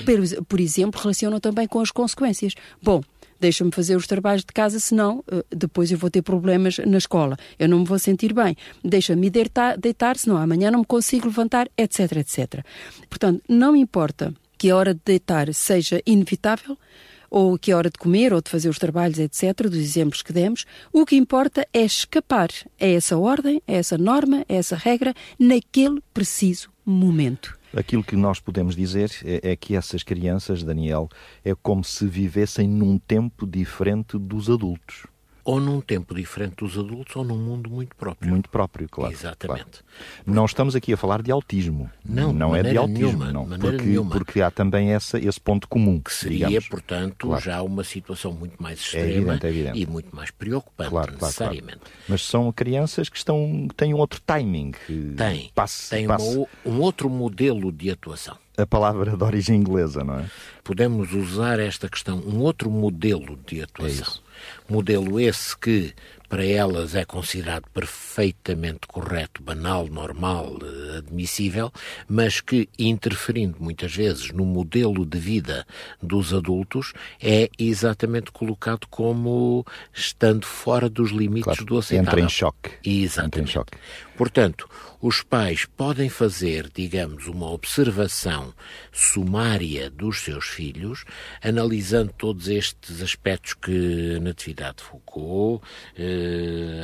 por 0.48 0.60
exemplo, 0.60 1.02
relacionam 1.02 1.40
também 1.40 1.68
com 1.68 1.82
as 1.82 1.92
consequências. 1.92 2.54
Bom, 2.82 3.02
deixa-me 3.40 3.72
fazer 3.72 3.96
os 3.96 4.08
trabalhos 4.08 4.44
de 4.44 4.54
casa, 4.54 4.80
senão 4.80 5.24
eh, 5.30 5.44
depois 5.50 5.92
eu 5.92 5.98
vou 5.98 6.10
ter 6.10 6.22
problemas 6.22 6.78
na 6.80 6.98
escola, 6.98 7.38
eu 7.58 7.68
não 7.68 7.80
me 7.80 7.86
vou 7.86 8.00
sentir 8.00 8.34
bem. 8.34 8.56
Deixa-me 8.84 9.30
deitar, 9.30 9.78
deitar, 9.78 10.18
senão 10.18 10.38
amanhã 10.38 10.72
não 10.72 10.80
me 10.80 10.86
consigo 10.86 11.28
levantar, 11.28 11.70
etc, 11.78 12.18
etc. 12.18 12.66
Portanto, 13.10 13.42
não 13.48 13.76
importa 13.76 14.34
que 14.58 14.70
a 14.70 14.76
hora 14.76 14.94
de 14.94 15.02
deitar 15.06 15.54
seja 15.54 16.02
inevitável, 16.06 16.78
ou 17.30 17.58
que 17.58 17.72
é 17.72 17.76
hora 17.76 17.90
de 17.90 17.98
comer 17.98 18.34
ou 18.34 18.42
de 18.42 18.50
fazer 18.50 18.70
os 18.70 18.80
trabalhos, 18.80 19.20
etc., 19.20 19.64
dos 19.64 19.76
exemplos 19.76 20.22
que 20.22 20.34
demos, 20.34 20.66
o 20.92 21.06
que 21.06 21.16
importa 21.16 21.68
é 21.74 21.84
escapar 21.84 22.50
a 22.80 22.86
essa 22.86 23.18
ordem, 23.18 23.62
a 23.68 23.74
essa 23.74 23.98
norma, 23.98 24.46
a 24.48 24.54
essa 24.54 24.76
regra, 24.76 25.14
naquele 25.40 26.02
preciso 26.14 26.70
momento. 26.86 27.58
Aquilo 27.76 28.04
que 28.04 28.16
nós 28.16 28.40
podemos 28.40 28.76
dizer 28.76 29.12
é, 29.24 29.52
é, 29.52 29.56
que 29.56 29.76
essas 29.76 30.02
crianças, 30.02 30.64
Daniel, 30.64 31.10
é 31.44 31.54
como 31.54 31.84
se 31.84 32.08
vivessem 32.08 32.68
num 32.68 32.98
tempo 32.98 33.46
diferente 33.46 34.18
dos 34.18 34.50
adultos. 34.50 35.06
Ou 35.48 35.62
num 35.62 35.80
tempo 35.80 36.14
diferente 36.14 36.56
dos 36.58 36.78
adultos 36.78 37.16
ou 37.16 37.24
num 37.24 37.38
mundo 37.38 37.70
muito 37.70 37.96
próprio. 37.96 38.30
Muito 38.30 38.50
próprio, 38.50 38.90
claro. 38.90 39.14
Exatamente. 39.14 39.64
Claro. 39.82 39.86
Não 40.26 40.44
estamos 40.44 40.76
aqui 40.76 40.92
a 40.92 40.98
falar 40.98 41.22
de 41.22 41.32
autismo. 41.32 41.90
Não, 42.04 42.34
não 42.34 42.54
é 42.54 42.62
de 42.62 42.76
autismo, 42.76 43.24
nenhuma, 43.24 43.32
não. 43.32 43.48
Porque, 43.58 43.84
nenhuma. 43.86 44.12
porque 44.12 44.42
há 44.42 44.52
também 44.52 44.92
essa, 44.92 45.18
esse 45.18 45.40
ponto 45.40 45.66
comum. 45.70 46.02
Que 46.02 46.12
seria, 46.14 46.48
digamos. 46.48 46.68
portanto, 46.68 47.28
Claro. 47.28 47.42
já 47.44 47.62
uma 47.62 47.86
situação 47.86 48.34
muito 48.34 48.62
mais 48.62 48.78
extrema 48.80 49.08
evidente, 49.36 49.46
é 49.46 49.50
evidente. 49.50 49.80
e 49.80 49.86
muito 49.86 50.14
mais 50.14 50.32
preocupante, 50.32 50.90
Claro, 50.90 51.14
necessariamente. 51.14 51.80
Mas 52.10 52.24
são 52.24 52.52
crianças 52.52 53.08
que 53.08 53.16
estão, 53.18 53.70
têm 53.78 53.94
um 53.94 53.98
outro 54.00 54.20
timing. 54.26 54.74
Tem, 55.16 55.50
Passe, 55.56 55.90
tem 55.92 56.06
uma 56.08 56.18
passe 56.18 56.38
o- 56.38 56.48
um 56.66 56.82
outro 56.82 57.10
modelo 57.10 57.72
de 57.72 57.90
atuação. 57.90 58.38
a 58.58 58.66
palavra 58.68 59.16
de 59.16 59.24
origem 59.24 59.56
inglesa, 59.56 60.04
não 60.04 60.20
é? 60.20 60.26
Podemos 60.62 61.14
usar 61.14 61.58
esta 61.60 61.88
questão, 61.88 62.18
um 62.20 62.40
outro 62.40 62.70
modelo 62.70 63.40
de 63.48 63.62
atuação. 63.62 64.14
É. 64.24 64.27
modelo 64.70 65.20
esse 65.20 65.58
que, 65.58 65.94
para 66.30 66.44
elas, 66.46 66.96
é 66.96 67.06
considerado 67.06 67.66
perfeitamente 67.74 68.88
correto, 68.88 69.42
banal, 69.42 69.88
normal, 69.88 70.58
eh, 70.62 70.98
admissível, 70.98 71.72
mas 72.08 72.42
que, 72.42 72.68
interferindo 72.78 73.58
muitas 73.60 73.96
vezes 73.96 74.32
no 74.32 74.46
modelo 74.46 75.06
de 75.06 75.18
vida 75.18 75.66
dos 76.02 76.34
adultos, 76.34 76.94
é 77.22 77.50
exatamente 77.58 78.32
colocado 78.32 78.88
como 78.90 79.66
estando 79.94 80.46
fora 80.46 80.90
dos 80.90 81.12
limites 81.12 81.44
Claro, 81.44 81.66
do 81.66 81.78
aceitável. 81.78 82.10
entra 82.10 82.22
em 82.22 82.30
choque. 82.30 82.72
Exatamente. 82.84 83.28
Entra 83.40 83.42
em 83.42 83.48
choque. 83.54 83.78
Portanto, 84.18 84.68
os 85.00 85.22
pais 85.22 85.66
podem 85.78 86.10
fazer, 86.10 86.72
digamos, 86.74 87.28
uma 87.28 87.52
observação 87.52 88.52
sumária 88.92 89.92
dos 89.92 90.22
seus 90.22 90.46
filhos, 90.46 91.06
analisando 91.44 92.12
todos 92.18 92.48
estes 92.48 93.02
aspectos 93.04 93.54
que 93.54 94.16
a 94.18 94.20
Natividade 94.20 94.82
focou, 94.82 95.62
eh, 95.96 96.17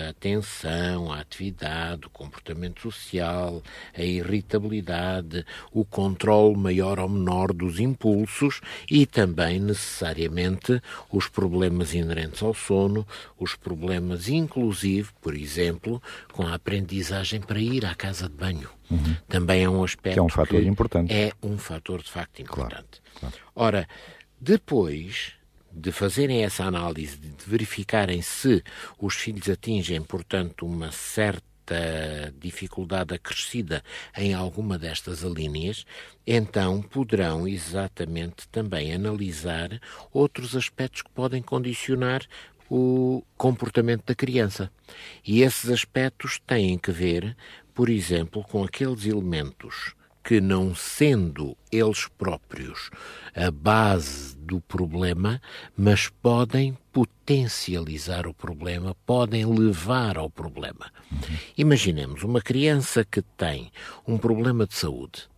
a 0.05 0.09
atenção, 0.09 1.11
a 1.11 1.19
atividade, 1.19 2.07
o 2.07 2.09
comportamento 2.09 2.81
social, 2.81 3.61
a 3.95 4.01
irritabilidade, 4.01 5.45
o 5.71 5.83
controle 5.85 6.55
maior 6.57 6.99
ou 6.99 7.09
menor 7.09 7.53
dos 7.53 7.79
impulsos 7.79 8.61
e 8.89 9.05
também, 9.05 9.59
necessariamente, 9.59 10.81
os 11.11 11.27
problemas 11.27 11.93
inerentes 11.93 12.41
ao 12.41 12.53
sono, 12.53 13.05
os 13.39 13.55
problemas, 13.55 14.27
inclusive, 14.29 15.09
por 15.21 15.35
exemplo, 15.35 16.01
com 16.31 16.45
a 16.47 16.53
aprendizagem 16.55 17.41
para 17.41 17.59
ir 17.59 17.85
à 17.85 17.95
casa 17.95 18.27
de 18.29 18.35
banho. 18.35 18.69
Também 19.27 19.63
é 19.63 19.69
um 19.69 19.83
aspecto 19.83 20.13
Que 20.13 20.19
é 20.19 20.23
um 20.23 20.29
fator 20.29 20.63
importante. 20.63 21.13
É 21.13 21.31
um 21.41 21.57
fator 21.57 22.01
de 22.01 22.11
facto 22.11 22.43
Claro, 22.43 22.61
importante. 22.63 23.01
claro. 23.19 23.35
Ora, 23.55 23.87
depois 24.39 25.33
de 25.73 25.91
fazerem 25.91 26.43
essa 26.43 26.63
análise, 26.63 27.17
de 27.17 27.45
verificarem 27.45 28.21
se 28.21 28.63
os 28.99 29.15
filhos 29.15 29.49
atingem, 29.49 30.01
portanto, 30.01 30.65
uma 30.65 30.91
certa 30.91 31.43
dificuldade 32.39 33.13
acrescida 33.15 33.83
em 34.15 34.33
alguma 34.33 34.77
destas 34.77 35.23
alíneas, 35.23 35.85
então 36.27 36.81
poderão 36.81 37.47
exatamente 37.47 38.47
também 38.49 38.93
analisar 38.93 39.79
outros 40.11 40.55
aspectos 40.55 41.01
que 41.01 41.09
podem 41.09 41.41
condicionar 41.41 42.21
o 42.69 43.23
comportamento 43.37 44.05
da 44.05 44.15
criança. 44.15 44.71
E 45.25 45.41
esses 45.41 45.69
aspectos 45.69 46.39
têm 46.45 46.77
que 46.77 46.91
ver, 46.91 47.35
por 47.73 47.89
exemplo, 47.89 48.43
com 48.43 48.63
aqueles 48.63 49.05
elementos 49.05 49.95
que, 50.23 50.39
não 50.39 50.73
sendo 50.73 51.57
eles 51.71 52.07
próprios 52.07 52.89
a 53.35 53.51
base 53.51 54.35
do 54.37 54.61
problema, 54.61 55.41
mas 55.75 56.07
podem 56.07 56.77
potencializar 56.91 58.27
o 58.27 58.33
problema, 58.33 58.95
podem 59.05 59.45
levar 59.45 60.17
ao 60.17 60.29
problema. 60.29 60.91
Imaginemos 61.57 62.23
uma 62.23 62.41
criança 62.41 63.03
que 63.03 63.21
tem 63.21 63.71
um 64.07 64.17
problema 64.17 64.65
de 64.65 64.75
saúde 64.75 65.32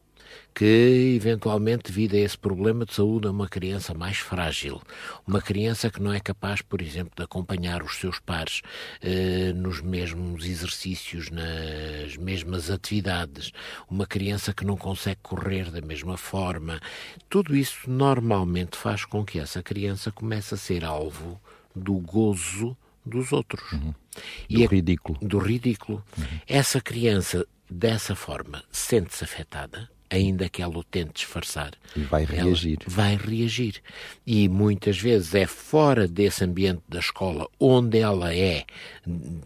que 0.56 1.14
eventualmente, 1.18 1.92
devido 1.92 2.16
a 2.16 2.20
esse 2.20 2.38
problema 2.38 2.86
de 2.86 2.94
saúde, 2.94 3.28
é 3.28 3.30
uma 3.30 3.48
criança 3.50 3.94
mais 3.94 4.18
frágil, 4.18 4.82
uma 5.28 5.42
criança 5.42 5.92
que 5.92 6.02
não 6.02 6.14
é 6.14 6.20
capaz, 6.22 6.62
por 6.62 6.82
exemplo, 6.82 7.12
de 7.14 7.22
acompanhar 7.24 7.84
os 7.84 7.98
seus 7.98 8.20
pares 8.20 8.62
eh, 9.02 9.52
nos 9.54 9.82
mesmos 9.82 10.46
exercícios, 10.46 11.30
nas 11.30 12.16
mesmas 12.16 12.70
atividades, 12.72 13.52
uma 13.90 14.08
criança 14.08 14.54
que 14.54 14.64
não 14.66 14.78
consegue 14.78 15.20
correr 15.22 15.70
da 15.70 15.82
mesma 15.82 16.16
forma. 16.16 16.80
Tudo 17.30 17.54
isso 17.54 17.90
normalmente 17.90 18.78
faz 18.78 19.04
com 19.04 19.26
que 19.26 19.38
essa 19.40 19.62
criança 19.62 20.10
comece 20.10 20.54
a 20.54 20.58
ser 20.58 20.86
alvo 20.86 21.40
do 21.76 21.96
gozo 21.96 22.78
dos 23.06 23.34
outros. 23.34 23.62
Do 24.50 24.64
a- 24.64 24.68
ridículo. 24.68 25.20
do 25.22 25.38
ridículo. 25.38 26.02
Essa 26.48 26.80
criança, 26.80 27.46
dessa 27.70 28.16
forma, 28.16 28.64
sente-se 28.72 29.24
afetada, 29.26 29.90
ainda 30.16 30.50
que 30.50 30.62
ela 30.62 30.78
o 30.78 30.84
tente 30.84 31.14
disfarçar. 31.14 31.72
E 31.96 32.00
vai 32.02 32.24
Ela 32.24 32.44
reagir. 32.44 32.80
vai 32.88 33.16
reagir. 33.16 33.82
E 34.26 34.50
muitas 34.50 34.98
vezes 34.98 35.34
é 35.36 35.46
fora 35.46 36.08
desse 36.08 36.44
ambiente 36.44 36.82
da 36.90 37.00
escola 37.00 37.48
onde 37.60 38.00
ela 38.00 38.34
é 38.36 38.66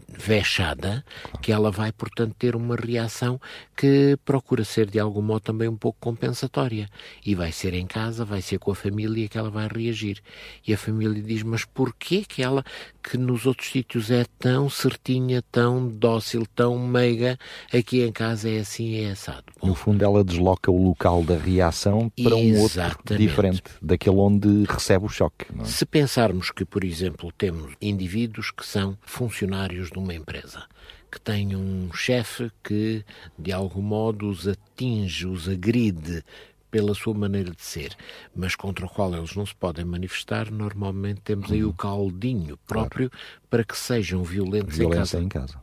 vexada 0.08 1.04
que 1.40 1.52
ela 1.52 1.70
vai, 1.70 1.92
portanto, 1.92 2.34
ter 2.38 2.56
uma 2.56 2.76
reação 2.76 3.40
que 3.76 4.18
procura 4.24 4.64
ser 4.64 4.90
de 4.90 4.98
algum 4.98 5.22
modo 5.22 5.40
também 5.40 5.68
um 5.68 5.76
pouco 5.76 5.98
compensatória. 6.00 6.88
E 7.24 7.34
vai 7.34 7.52
ser 7.52 7.74
em 7.74 7.86
casa, 7.86 8.24
vai 8.24 8.42
ser 8.42 8.58
com 8.58 8.70
a 8.70 8.74
família 8.74 9.28
que 9.28 9.38
ela 9.38 9.50
vai 9.50 9.68
reagir. 9.68 10.20
E 10.66 10.72
a 10.74 10.78
família 10.78 11.22
diz: 11.22 11.42
Mas 11.42 11.64
porquê 11.64 12.24
que 12.26 12.42
ela, 12.42 12.64
que 13.02 13.16
nos 13.16 13.46
outros 13.46 13.70
sítios 13.70 14.10
é 14.10 14.24
tão 14.38 14.68
certinha, 14.68 15.42
tão 15.50 15.88
dócil, 15.88 16.46
tão 16.54 16.78
meiga, 16.78 17.38
aqui 17.72 18.02
em 18.02 18.12
casa 18.12 18.48
é 18.50 18.60
assim, 18.60 18.96
é 19.04 19.10
assado? 19.12 19.44
Bom, 19.60 19.68
No 19.68 19.74
fundo, 19.74 20.04
ela 20.04 20.22
desloca 20.24 20.59
o 20.68 20.82
local 20.82 21.22
da 21.22 21.36
reação 21.36 22.10
para 22.22 22.34
um 22.34 22.58
outro 22.58 22.82
diferente 23.16 23.62
daquele 23.80 24.16
onde 24.16 24.64
recebe 24.64 25.06
o 25.06 25.08
choque. 25.08 25.46
É? 25.58 25.64
Se 25.64 25.86
pensarmos 25.86 26.50
que, 26.50 26.64
por 26.64 26.82
exemplo, 26.82 27.32
temos 27.38 27.72
indivíduos 27.80 28.50
que 28.50 28.66
são 28.66 28.98
funcionários 29.00 29.90
de 29.90 29.98
uma 29.98 30.12
empresa, 30.12 30.64
que 31.10 31.20
têm 31.20 31.54
um 31.54 31.92
chefe 31.92 32.50
que, 32.62 33.04
de 33.38 33.52
algum 33.52 33.82
modo, 33.82 34.28
os 34.28 34.46
atinge, 34.46 35.26
os 35.26 35.48
agride 35.48 36.24
pela 36.70 36.94
sua 36.94 37.12
maneira 37.14 37.50
de 37.50 37.62
ser, 37.62 37.94
mas 38.34 38.54
contra 38.54 38.86
o 38.86 38.88
qual 38.88 39.12
eles 39.14 39.34
não 39.34 39.44
se 39.44 39.54
podem 39.54 39.84
manifestar, 39.84 40.50
normalmente 40.50 41.20
temos 41.22 41.50
aí 41.50 41.64
o 41.64 41.72
caldinho 41.72 42.56
próprio 42.58 43.10
para 43.48 43.64
que 43.64 43.76
sejam 43.76 44.22
violentos 44.22 44.78
em 44.78 44.88
casa 44.88 45.20
em 45.20 45.28
casa. 45.28 45.60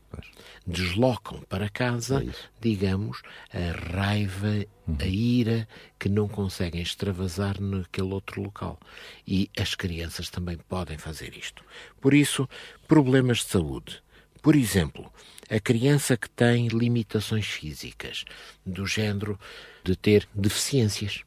Deslocam 0.66 1.42
para 1.50 1.70
casa, 1.70 2.24
É 2.24 2.28
digamos, 2.60 3.22
a 3.54 3.96
raiva, 3.96 4.66
a 5.00 5.06
ira 5.06 5.68
que 5.98 6.10
não 6.10 6.28
conseguem 6.28 6.82
extravasar 6.82 7.62
naquele 7.62 8.14
outro 8.14 8.42
local. 8.42 8.80
E 9.26 9.50
as 9.58 9.76
crianças 9.76 10.30
também 10.30 10.58
podem 10.70 10.98
fazer 10.98 11.36
isto. 11.38 11.64
Por 12.02 12.14
isso, 12.14 12.48
problemas 12.88 13.40
de 13.40 13.46
saúde. 13.46 14.02
Por 14.42 14.56
exemplo, 14.56 15.12
a 15.50 15.60
criança 15.60 16.18
que 16.18 16.30
tem 16.30 16.68
limitações 16.68 17.46
físicas, 17.46 18.26
do 18.66 18.86
género 18.86 19.40
de 19.84 19.96
ter 19.96 20.28
deficiências. 20.34 21.24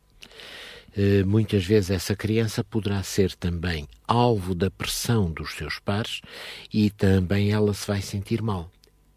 Eh, 0.96 1.24
Muitas 1.24 1.64
vezes 1.64 1.90
essa 1.90 2.16
criança 2.16 2.62
poderá 2.64 3.02
ser 3.02 3.34
também 3.34 3.88
alvo 4.06 4.54
da 4.54 4.70
pressão 4.70 5.30
dos 5.30 5.54
seus 5.54 5.78
pares 5.78 6.20
e 6.72 6.90
também 6.90 7.50
ela 7.52 7.72
se 7.72 7.86
vai 7.86 8.02
sentir 8.02 8.42
mal. 8.42 8.70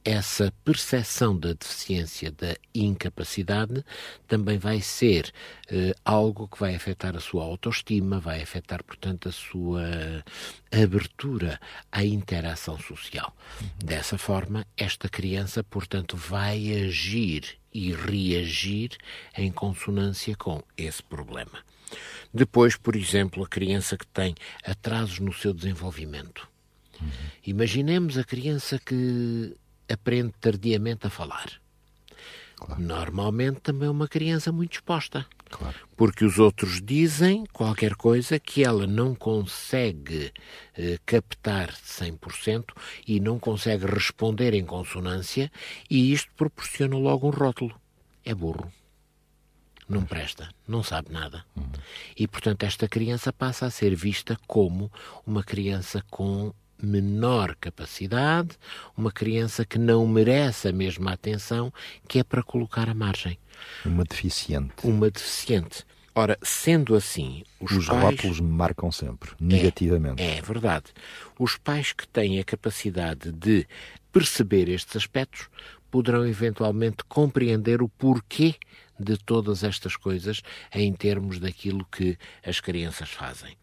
Essa 0.06 0.54
percepção 0.66 1.38
da 1.38 1.54
deficiência, 1.54 2.30
da 2.30 2.56
incapacidade, 2.76 3.86
também 4.28 4.58
vai 4.58 4.82
ser 4.82 5.32
eh, 5.70 5.96
algo 6.04 6.48
que 6.48 6.60
vai 6.60 6.76
afetar 6.76 7.16
a 7.16 7.22
sua 7.22 7.44
autoestima, 7.44 8.20
vai 8.20 8.42
afetar, 8.42 8.84
portanto, 8.84 9.30
a 9.30 9.32
sua 9.32 10.24
abertura 10.72 11.58
à 11.90 12.04
interação 12.04 12.78
social. 12.78 13.34
Dessa 13.78 14.18
forma, 14.18 14.68
esta 14.76 15.08
criança, 15.08 15.64
portanto, 15.64 16.18
vai 16.18 16.84
agir 16.84 17.58
e 17.74 17.94
reagir 17.94 18.98
em 19.38 19.52
consonância 19.52 20.36
com 20.36 20.62
esse 20.76 21.02
problema. 21.02 21.64
Depois, 22.34 22.76
por 22.76 22.96
exemplo, 22.96 23.44
a 23.44 23.48
criança 23.48 23.98
que 23.98 24.08
tem 24.08 24.36
atrasos 24.66 25.20
no 25.20 25.32
seu 25.32 25.54
desenvolvimento. 25.54 26.48
Imaginemos 27.46 28.18
a 28.18 28.24
criança 28.24 28.80
que 28.80 29.56
aprende 29.90 30.34
tardiamente 30.40 31.08
a 31.08 31.10
falar. 31.10 31.62
Normalmente 32.78 33.60
também 33.60 33.88
é 33.88 33.92
uma 33.92 34.08
criança 34.08 34.52
muito 34.52 34.74
exposta. 34.74 35.26
Claro. 35.50 35.76
Porque 35.96 36.26
os 36.26 36.40
outros 36.40 36.82
dizem 36.82 37.46
qualquer 37.54 37.96
coisa 37.96 38.40
que 38.40 38.64
ela 38.64 38.88
não 38.88 39.14
consegue 39.14 40.32
eh, 40.76 40.98
captar 41.06 41.72
100% 41.72 42.66
e 43.08 43.20
não 43.20 43.38
consegue 43.38 43.86
responder 43.86 44.54
em 44.56 44.66
consonância, 44.66 45.52
e 45.90 46.12
isto 46.12 46.32
proporciona 46.36 46.98
logo 46.98 47.28
um 47.28 47.32
rótulo. 47.32 47.80
É 48.26 48.34
burro. 48.34 48.72
Não 49.88 50.06
presta, 50.06 50.50
não 50.68 50.82
sabe 50.82 51.12
nada. 51.12 51.46
E, 52.18 52.28
portanto, 52.28 52.64
esta 52.64 52.88
criança 52.88 53.32
passa 53.32 53.66
a 53.66 53.70
ser 53.70 53.94
vista 53.96 54.38
como 54.48 54.92
uma 55.26 55.44
criança 55.44 56.04
com 56.10 56.54
menor 56.86 57.56
capacidade, 57.56 58.58
uma 58.96 59.12
criança 59.12 59.66
que 59.66 59.80
não 59.80 60.08
merece 60.08 60.68
a 60.68 60.74
mesma 60.74 61.14
atenção, 61.14 61.72
que 62.08 62.20
é 62.20 62.24
para 62.24 62.44
colocar 62.44 62.90
à 62.90 62.94
margem. 62.94 63.38
Uma 63.86 64.04
deficiente. 64.04 64.74
Uma 64.84 65.10
deficiente. 65.10 65.86
Ora, 66.16 66.38
sendo 66.44 66.94
assim, 66.96 67.44
os, 67.60 67.72
os 67.72 67.88
pais... 67.88 68.04
rótulos 68.04 68.40
marcam 68.40 68.92
sempre, 68.92 69.32
negativamente. 69.40 70.22
É, 70.22 70.38
é 70.38 70.42
verdade. 70.42 70.86
Os 71.40 71.58
pais 71.58 71.92
que 71.92 72.08
têm 72.08 72.40
a 72.40 72.44
capacidade 72.44 73.32
de 73.32 73.66
perceber 74.12 74.70
estes 74.70 74.96
aspectos 74.96 75.50
poderão 75.90 76.26
eventualmente 76.26 77.04
compreender 77.08 77.82
o 77.82 77.90
porquê 77.90 78.56
de 79.00 79.18
todas 79.18 79.64
estas 79.64 79.96
coisas 79.96 80.42
em 80.74 80.94
termos 80.94 81.40
daquilo 81.40 81.86
que 81.86 82.18
as 82.46 82.60
crianças 82.60 83.10
fazem 83.10 83.58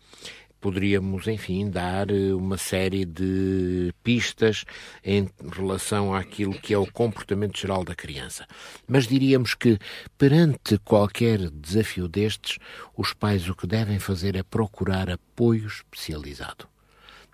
poderíamos, 0.60 1.26
enfim, 1.26 1.68
dar 1.70 2.10
eh, 2.10 2.32
uma 2.32 2.56
série 2.56 3.04
de 3.04 3.92
pistas 4.02 4.64
em 5.04 5.28
relação 5.52 6.14
àquilo 6.14 6.54
que 6.54 6.74
é 6.74 6.78
o 6.78 6.90
comportamento 6.90 7.58
geral 7.58 7.84
da 7.84 7.94
criança. 7.94 8.46
Mas 8.86 9.06
diríamos 9.06 9.54
que, 9.54 9.78
perante 10.16 10.78
qualquer 10.78 11.50
desafio 11.50 12.06
destes, 12.06 12.58
os 12.96 13.12
pais 13.12 13.48
o 13.48 13.54
que 13.54 13.66
devem 13.66 13.98
fazer 13.98 14.36
é 14.36 14.42
procurar 14.42 15.10
apoio 15.10 15.66
especializado 15.66 16.69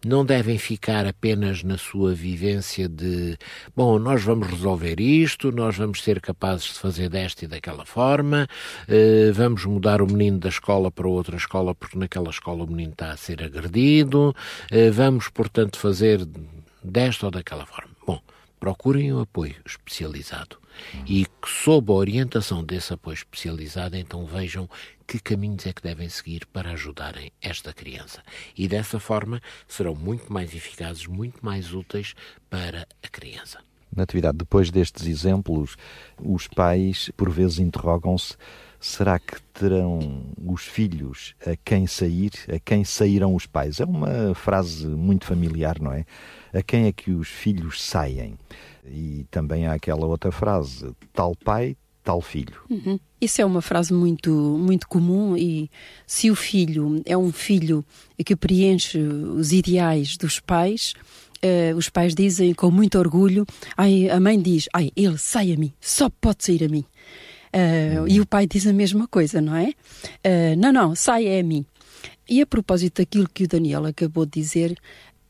não 0.07 0.25
devem 0.25 0.57
ficar 0.57 1.07
apenas 1.07 1.63
na 1.63 1.77
sua 1.77 2.15
vivência 2.15 2.89
de, 2.89 3.37
bom, 3.75 3.99
nós 3.99 4.23
vamos 4.23 4.47
resolver 4.49 5.01
isto, 5.01 5.51
nós 5.51 5.77
vamos 5.77 6.03
ser 6.03 6.21
capazes 6.21 6.75
de 6.75 6.79
fazer 6.79 7.09
desta 7.09 7.45
e 7.45 7.49
daquela 7.49 7.85
forma, 7.85 8.47
eh, 8.89 9.33
vamos 9.33 9.65
mudar 9.65 10.01
o 10.01 10.07
menino 10.07 10.39
da 10.39 10.49
escola 10.49 10.91
para 10.91 11.09
outra 11.09 11.37
escola 11.37 11.75
porque 11.75 11.99
naquela 11.99 12.31
escola 12.31 12.65
o 12.65 12.67
menino 12.69 12.93
está 12.93 13.11
a 13.11 13.17
ser 13.17 13.43
agredido, 13.43 14.35
eh, 14.71 14.91
vamos, 14.91 15.29
portanto, 15.29 15.77
fazer 15.79 16.27
desta 16.85 17.27
ou 17.27 17.33
daquela 17.33 17.67
forma. 17.67 17.96
Procurem 18.59 19.13
um 19.13 19.21
apoio 19.21 19.55
especializado 19.65 20.59
e 21.07 21.25
que, 21.25 21.49
sob 21.49 21.91
a 21.91 21.95
orientação 21.95 22.65
desse 22.65 22.93
apoio 22.93 23.15
especializado, 23.15 23.97
então 23.97 24.27
vejam 24.27 24.69
que 25.07 25.19
caminhos 25.19 25.67
é 25.67 25.73
que 25.73 25.83
devem 25.83 26.09
seguir 26.09 26.47
para 26.47 26.73
ajudarem 26.73 27.31
esta 27.41 27.73
criança. 27.73 28.23
E 28.57 28.67
dessa 28.67 28.99
forma 28.99 29.41
serão 29.69 29.95
muito 29.95 30.33
mais 30.33 30.55
eficazes, 30.55 31.07
muito 31.07 31.45
mais 31.45 31.73
úteis 31.73 32.15
para 32.51 32.87
a 33.03 33.09
criança. 33.09 33.61
Natividade, 33.95 34.39
depois 34.39 34.71
destes 34.71 35.07
exemplos, 35.07 35.77
os 36.19 36.49
pais 36.49 37.11
por 37.17 37.31
vezes 37.31 37.59
interrogam-se: 37.59 38.37
será 38.81 39.19
que 39.19 39.41
terão 39.55 40.27
os 40.45 40.63
filhos 40.63 41.35
a 41.47 41.57
quem 41.65 41.87
sair? 41.87 42.33
A 42.49 42.59
quem 42.59 42.85
sairão 42.85 43.35
os 43.35 43.47
pais? 43.47 43.81
É 43.81 43.85
uma 43.85 44.35
frase 44.35 44.87
muito 44.87 45.25
familiar, 45.25 45.81
não 45.81 45.93
é? 45.93 46.05
A 46.53 46.63
quem 46.63 46.87
é 46.87 46.93
que 46.93 47.11
os 47.11 47.29
filhos 47.29 47.83
saem? 47.83 48.39
E 48.87 49.27
também 49.31 49.67
há 49.67 49.75
aquela 49.75 50.07
outra 50.07 50.31
frase: 50.31 50.91
tal 51.13 51.35
pai, 51.35 51.77
tal 52.07 52.21
filho. 52.21 52.57
Uhum. 52.71 52.99
Isso 53.21 53.43
é 53.43 53.45
uma 53.45 53.61
frase 53.61 53.93
muito, 53.93 54.31
muito 54.31 54.87
comum 54.87 55.37
e 55.37 55.69
se 56.07 56.31
o 56.31 56.37
filho 56.37 57.03
é 57.05 57.17
um 57.17 57.33
filho 57.33 57.85
que 58.25 58.37
preenche 58.37 58.99
os 58.99 59.53
ideais 59.53 60.17
dos 60.17 60.39
pais, 60.39 60.95
uh, 61.43 61.77
os 61.77 61.89
pais 61.89 62.15
dizem 62.15 62.55
com 62.55 62.71
muito 62.71 62.99
orgulho, 62.99 63.45
ai, 63.77 64.09
a 64.09 64.21
mãe 64.21 64.41
diz, 64.41 64.69
ai, 64.73 64.91
ele 64.95 65.19
sai 65.19 65.53
a 65.53 65.57
mim, 65.57 65.73
só 65.81 66.09
pode 66.09 66.45
sair 66.45 66.65
a 66.65 66.69
mim. 66.69 66.85
Uh. 67.55 68.09
E 68.09 68.21
o 68.21 68.27
pai 68.27 68.47
diz 68.47 68.67
a 68.67 68.73
mesma 68.73 69.07
coisa, 69.09 69.41
não 69.41 69.57
é? 69.57 69.73
Uh, 70.25 70.57
não, 70.59 70.73
não, 70.73 70.95
sai 70.95 71.27
é 71.27 71.41
a 71.41 71.43
mim. 71.43 71.65
E 72.29 72.41
a 72.41 72.47
propósito 72.47 73.01
daquilo 73.01 73.29
que 73.29 73.45
o 73.45 73.49
Daniel 73.49 73.87
acabou 73.87 74.27
de 74.27 74.41
dizer, 74.41 74.77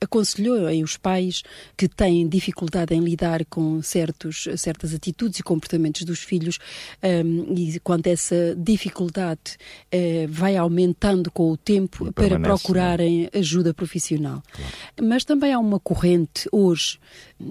aconselhou 0.01 0.69
em 0.69 0.83
os 0.83 0.97
pais 0.97 1.43
que 1.77 1.89
têm 1.89 2.29
dificuldade 2.29 2.95
em 2.95 3.01
lidar 3.01 3.45
com 3.47 3.83
certos, 3.83 4.47
certas 4.57 4.95
atitudes 4.95 5.41
e 5.41 5.43
comportamentos 5.43 6.03
dos 6.03 6.21
filhos 6.21 6.59
um, 7.03 7.55
e 7.55 7.79
quando 7.81 8.07
essa 8.07 8.55
dificuldade 8.57 9.57
uh, 9.93 10.29
vai 10.29 10.57
aumentando 10.57 11.31
com 11.31 11.51
o 11.51 11.57
tempo 11.57 12.13
para 12.13 12.39
procurarem 12.39 13.23
né? 13.23 13.29
ajuda 13.35 13.75
profissional. 13.75 14.43
Claro. 14.53 14.73
Mas 15.03 15.25
também 15.25 15.53
há 15.53 15.59
uma 15.59 15.81
corrente 15.81 16.49
hoje, 16.53 16.99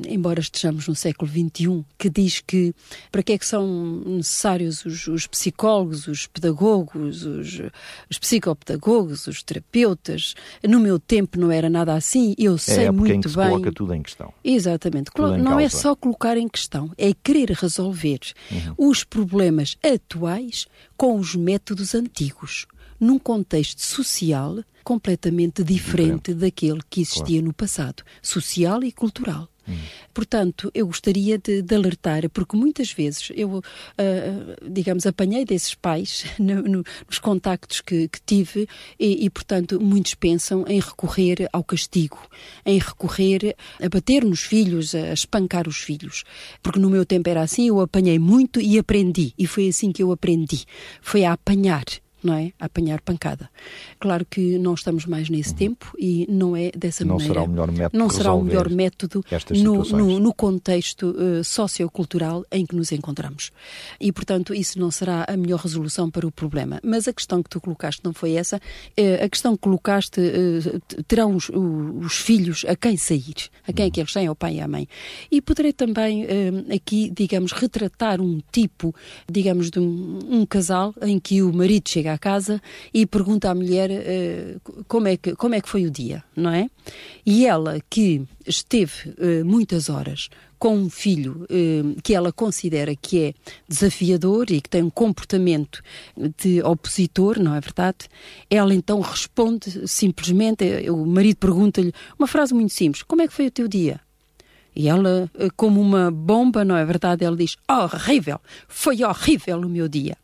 embora 0.08 0.40
estejamos 0.40 0.88
no 0.88 0.96
século 0.96 1.29
XXI, 1.29 1.86
que 1.98 2.10
diz 2.10 2.42
que 2.46 2.74
para 3.12 3.24
que 3.24 3.34
é 3.34 3.38
que 3.38 3.46
são 3.46 4.01
necessários 4.05 4.86
os, 4.86 5.08
os 5.08 5.27
psicólogos, 5.27 6.08
os 6.08 6.27
pedagogos, 6.27 7.24
os, 7.24 7.62
os 8.10 8.18
psicopedagogos, 8.18 9.27
os 9.27 9.44
terapeutas. 9.44 10.36
No 10.64 10.79
meu 10.79 11.00
tempo 11.00 11.40
não 11.40 11.51
era 11.51 11.70
nada 11.70 11.94
assim 11.94 12.36
eu 12.46 12.58
sei 12.58 12.86
é 12.86 12.92
muito 12.92 13.12
em 13.12 13.22
que 13.22 13.27
bem. 13.27 13.46
Se 13.46 13.50
coloca 13.51 13.72
tudo 13.72 13.94
em 13.94 14.01
questão. 14.01 14.34
Exatamente. 14.44 15.12
Tudo 15.14 15.38
não 15.38 15.60
é 15.60 15.70
só 15.70 15.96
colocar 15.96 16.38
em 16.38 16.48
questão, 16.48 16.92
é 16.98 17.14
querer 17.14 17.51
resolver 17.51 18.20
uhum. 18.51 18.90
os 18.90 19.03
problemas 19.03 19.77
atuais 19.84 20.68
com 20.96 21.18
os 21.18 21.36
métodos 21.36 21.94
antigos, 21.94 22.66
num 23.00 23.20
contexto 23.20 23.81
social 23.81 24.64
completamente 24.84 25.64
diferente, 25.64 26.31
diferente. 26.31 26.34
daquele 26.36 26.79
que 26.90 27.01
existia 27.01 27.25
claro. 27.25 27.46
no 27.48 27.53
passado, 27.53 28.03
social 28.22 28.84
e 28.84 28.92
cultural. 28.92 29.50
Hum. 29.68 29.78
Portanto, 30.14 30.72
eu 30.74 30.88
gostaria 30.88 31.38
de, 31.38 31.62
de, 31.62 31.75
alertar, 31.75 32.30
porque 32.30 32.56
muitas 32.56 32.92
vezes 32.92 33.32
eu, 33.36 33.58
uh, 33.58 33.62
digamos, 34.70 35.06
apanhei 35.06 35.44
desses 35.44 35.74
pais 35.74 36.25
no, 36.40 36.62
no, 36.62 36.84
nos 37.08 37.20
contactos 37.20 37.82
que, 37.82 38.08
que 38.08 38.20
tive 38.25 38.68
e, 39.00 39.25
e, 39.25 39.30
portanto, 39.30 39.80
muitos 39.82 40.14
pensam 40.16 40.66
em 40.68 40.80
recorrer 40.80 41.50
ao 41.51 41.64
castigo, 41.64 42.20
em 42.66 42.78
recorrer 42.80 43.56
a 43.82 43.90
bater 43.90 44.24
nos 44.24 44.42
filhos, 44.42 44.94
a 44.96 45.14
espancar 45.14 45.68
os 45.68 45.78
filhos. 45.78 46.24
Porque 46.62 46.80
no 46.80 46.90
meu 46.90 47.06
tempo 47.06 47.30
era 47.30 47.42
assim, 47.42 47.68
eu 47.68 47.80
apanhei 47.82 48.20
muito 48.20 48.62
e 48.62 48.78
aprendi. 48.78 49.34
E 49.38 49.48
foi 49.48 49.68
assim 49.68 49.92
que 49.92 50.04
eu 50.04 50.12
aprendi. 50.12 50.66
Foi 51.01 51.25
a 51.25 51.34
apanhar 51.34 51.86
não 52.25 52.33
é? 52.33 52.51
A 52.59 52.66
apanhar 52.66 53.01
pancada. 53.01 53.50
Claro 54.00 54.25
que 54.25 54.57
não 54.57 54.74
estamos 54.74 55.05
mais 55.05 55.29
nesse 55.29 55.51
uhum. 55.51 55.55
tempo 55.55 55.96
e 55.98 56.25
não 56.29 56.55
é 56.55 56.72
dessa 56.75 57.05
não 57.05 57.16
maneira. 57.16 57.33
Será 57.33 57.44
o 57.44 57.48
melhor 57.48 57.72
método 57.72 57.96
não 57.98 58.09
será 58.09 58.33
o 58.33 58.44
melhor 58.44 58.70
método 58.70 59.24
no, 59.51 59.83
no, 59.83 60.20
no, 60.20 60.33
contexto 60.33 61.09
uh, 61.11 61.44
sociocultural 61.44 62.46
em 62.51 62.66
que 62.66 62.75
nos 62.75 62.92
encontramos. 62.92 63.51
E, 64.00 64.11
portanto, 64.11 64.53
isso 64.53 64.79
não 64.79 64.92
será 64.92 65.25
a 65.27 65.38
melhor 65.38 65.59
resolução 65.59 66.09
para 66.09 66.27
o 66.27 66.31
problema. 66.31 66.79
Mas 66.83 67.07
a 67.07 67.14
questão 67.14 67.42
que 67.42 67.50
tu 67.50 67.61
colocaste 67.61 68.01
não 68.03 68.14
foi 68.14 68.33
essa. 68.33 68.57
Uh, 68.57 69.24
a 69.24 69.29
questão 69.29 69.55
que 69.55 69.61
colocaste, 69.61 70.20
uh, 70.20 71.03
terão 71.07 71.35
os, 71.35 71.50
os, 71.50 72.18
filhos 72.18 72.66
a 72.68 72.75
quem 72.75 72.98
sair? 72.98 73.35
A 73.68 73.74
quem 73.74 73.85
é 73.85 73.90
que 73.90 74.00
eles 74.00 74.14
têm? 74.14 74.27
Ao 74.27 74.35
pai 74.35 74.55
e 74.55 74.61
à 74.61 74.68
mãe. 74.68 74.88
E 75.31 75.42
poderei 75.42 75.74
também 75.74 76.25
aqui, 76.74 77.11
digamos, 77.16 77.51
retratar 77.51 78.22
um 78.22 78.42
tipo, 78.51 78.94
digamos, 79.29 79.70
de 79.70 79.79
um, 79.79 80.20
um 80.29 80.46
casal 80.46 80.94
em 81.01 81.20
que 81.20 81.42
o 81.42 81.51
marido 81.53 81.90
chega 81.90 82.15
à 82.16 82.18
casa 82.18 82.62
e 82.94 83.06
pergunta 83.06 83.50
à 83.50 83.56
mulher 83.56 83.92
uh, 83.92 84.84
como, 84.88 85.08
é 85.08 85.18
que, 85.18 85.36
como 85.36 85.56
é 85.56 85.62
que 85.62 85.70
foi 85.70 85.86
o 85.86 85.92
dia, 85.92 86.24
não 86.36 86.50
é? 86.50 86.70
E 87.25 87.46
ela 87.46 87.80
que 87.90 88.24
esteve 88.46 89.10
uh, 89.10 89.46
muitas 89.46 89.90
horas 89.90 90.30
com 90.58 90.78
um 90.78 90.90
filho 90.90 91.46
uh, 91.46 92.01
que 92.01 92.16
ela 92.16 92.32
considera 92.32 92.96
que 92.96 93.22
é 93.22 93.34
desafiador 93.68 94.50
e 94.50 94.62
que 94.62 94.70
tem 94.70 94.84
um 94.84 94.90
comportamento 94.90 95.82
de 96.38 96.62
opositor, 96.64 97.40
não 97.40 97.54
é 97.54 97.60
verdade? 97.60 98.08
Ela 98.50 98.74
então 98.74 99.00
responde 99.01 99.88
simplesmente, 99.88 100.64
o 100.90 101.06
marido 101.06 101.38
pergunta-lhe 101.38 101.94
uma 102.18 102.28
frase 102.28 102.54
muito 102.54 102.74
simples: 102.74 103.04
Como 103.04 103.22
é 103.22 103.28
que 103.28 103.34
foi 103.34 103.48
o 103.48 103.51
teu 103.51 103.68
dia? 103.68 104.00
E 104.75 104.90
ela, 104.90 105.32
como 105.56 105.80
uma 105.80 106.12
bomba, 106.12 106.66
não 106.66 106.75
é 106.75 106.84
verdade? 106.84 107.24
Ela 107.24 107.38
diz: 107.38 107.56
Horrível, 107.70 108.42
foi 108.68 109.04
horrível 109.04 109.60
o 109.60 109.70
meu 109.70 109.88
dia. 109.88 110.18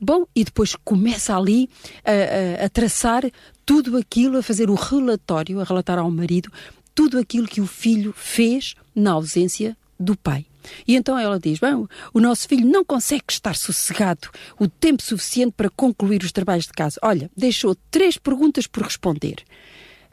Bom, 0.00 0.26
e 0.34 0.44
depois 0.44 0.76
começa 0.84 1.36
ali 1.36 1.68
a, 2.04 2.62
a, 2.62 2.66
a 2.66 2.68
traçar 2.68 3.24
tudo 3.66 3.96
aquilo, 3.96 4.38
a 4.38 4.42
fazer 4.42 4.70
o 4.70 4.74
relatório, 4.74 5.60
a 5.60 5.64
relatar 5.64 5.98
ao 5.98 6.10
marido 6.10 6.50
tudo 6.94 7.16
aquilo 7.16 7.46
que 7.46 7.60
o 7.60 7.66
filho 7.66 8.12
fez 8.12 8.74
na 8.92 9.12
ausência 9.12 9.76
do 10.00 10.16
pai. 10.16 10.46
E 10.86 10.96
então 10.96 11.18
ela 11.18 11.38
diz: 11.38 11.60
Bom, 11.60 11.86
o 12.12 12.20
nosso 12.20 12.48
filho 12.48 12.66
não 12.66 12.84
consegue 12.84 13.24
estar 13.30 13.54
sossegado 13.54 14.28
o 14.58 14.68
tempo 14.68 15.02
suficiente 15.02 15.52
para 15.56 15.70
concluir 15.70 16.22
os 16.22 16.32
trabalhos 16.32 16.66
de 16.66 16.72
casa. 16.72 16.98
Olha, 17.02 17.30
deixou 17.36 17.76
três 17.90 18.16
perguntas 18.16 18.66
por 18.66 18.82
responder. 18.82 19.36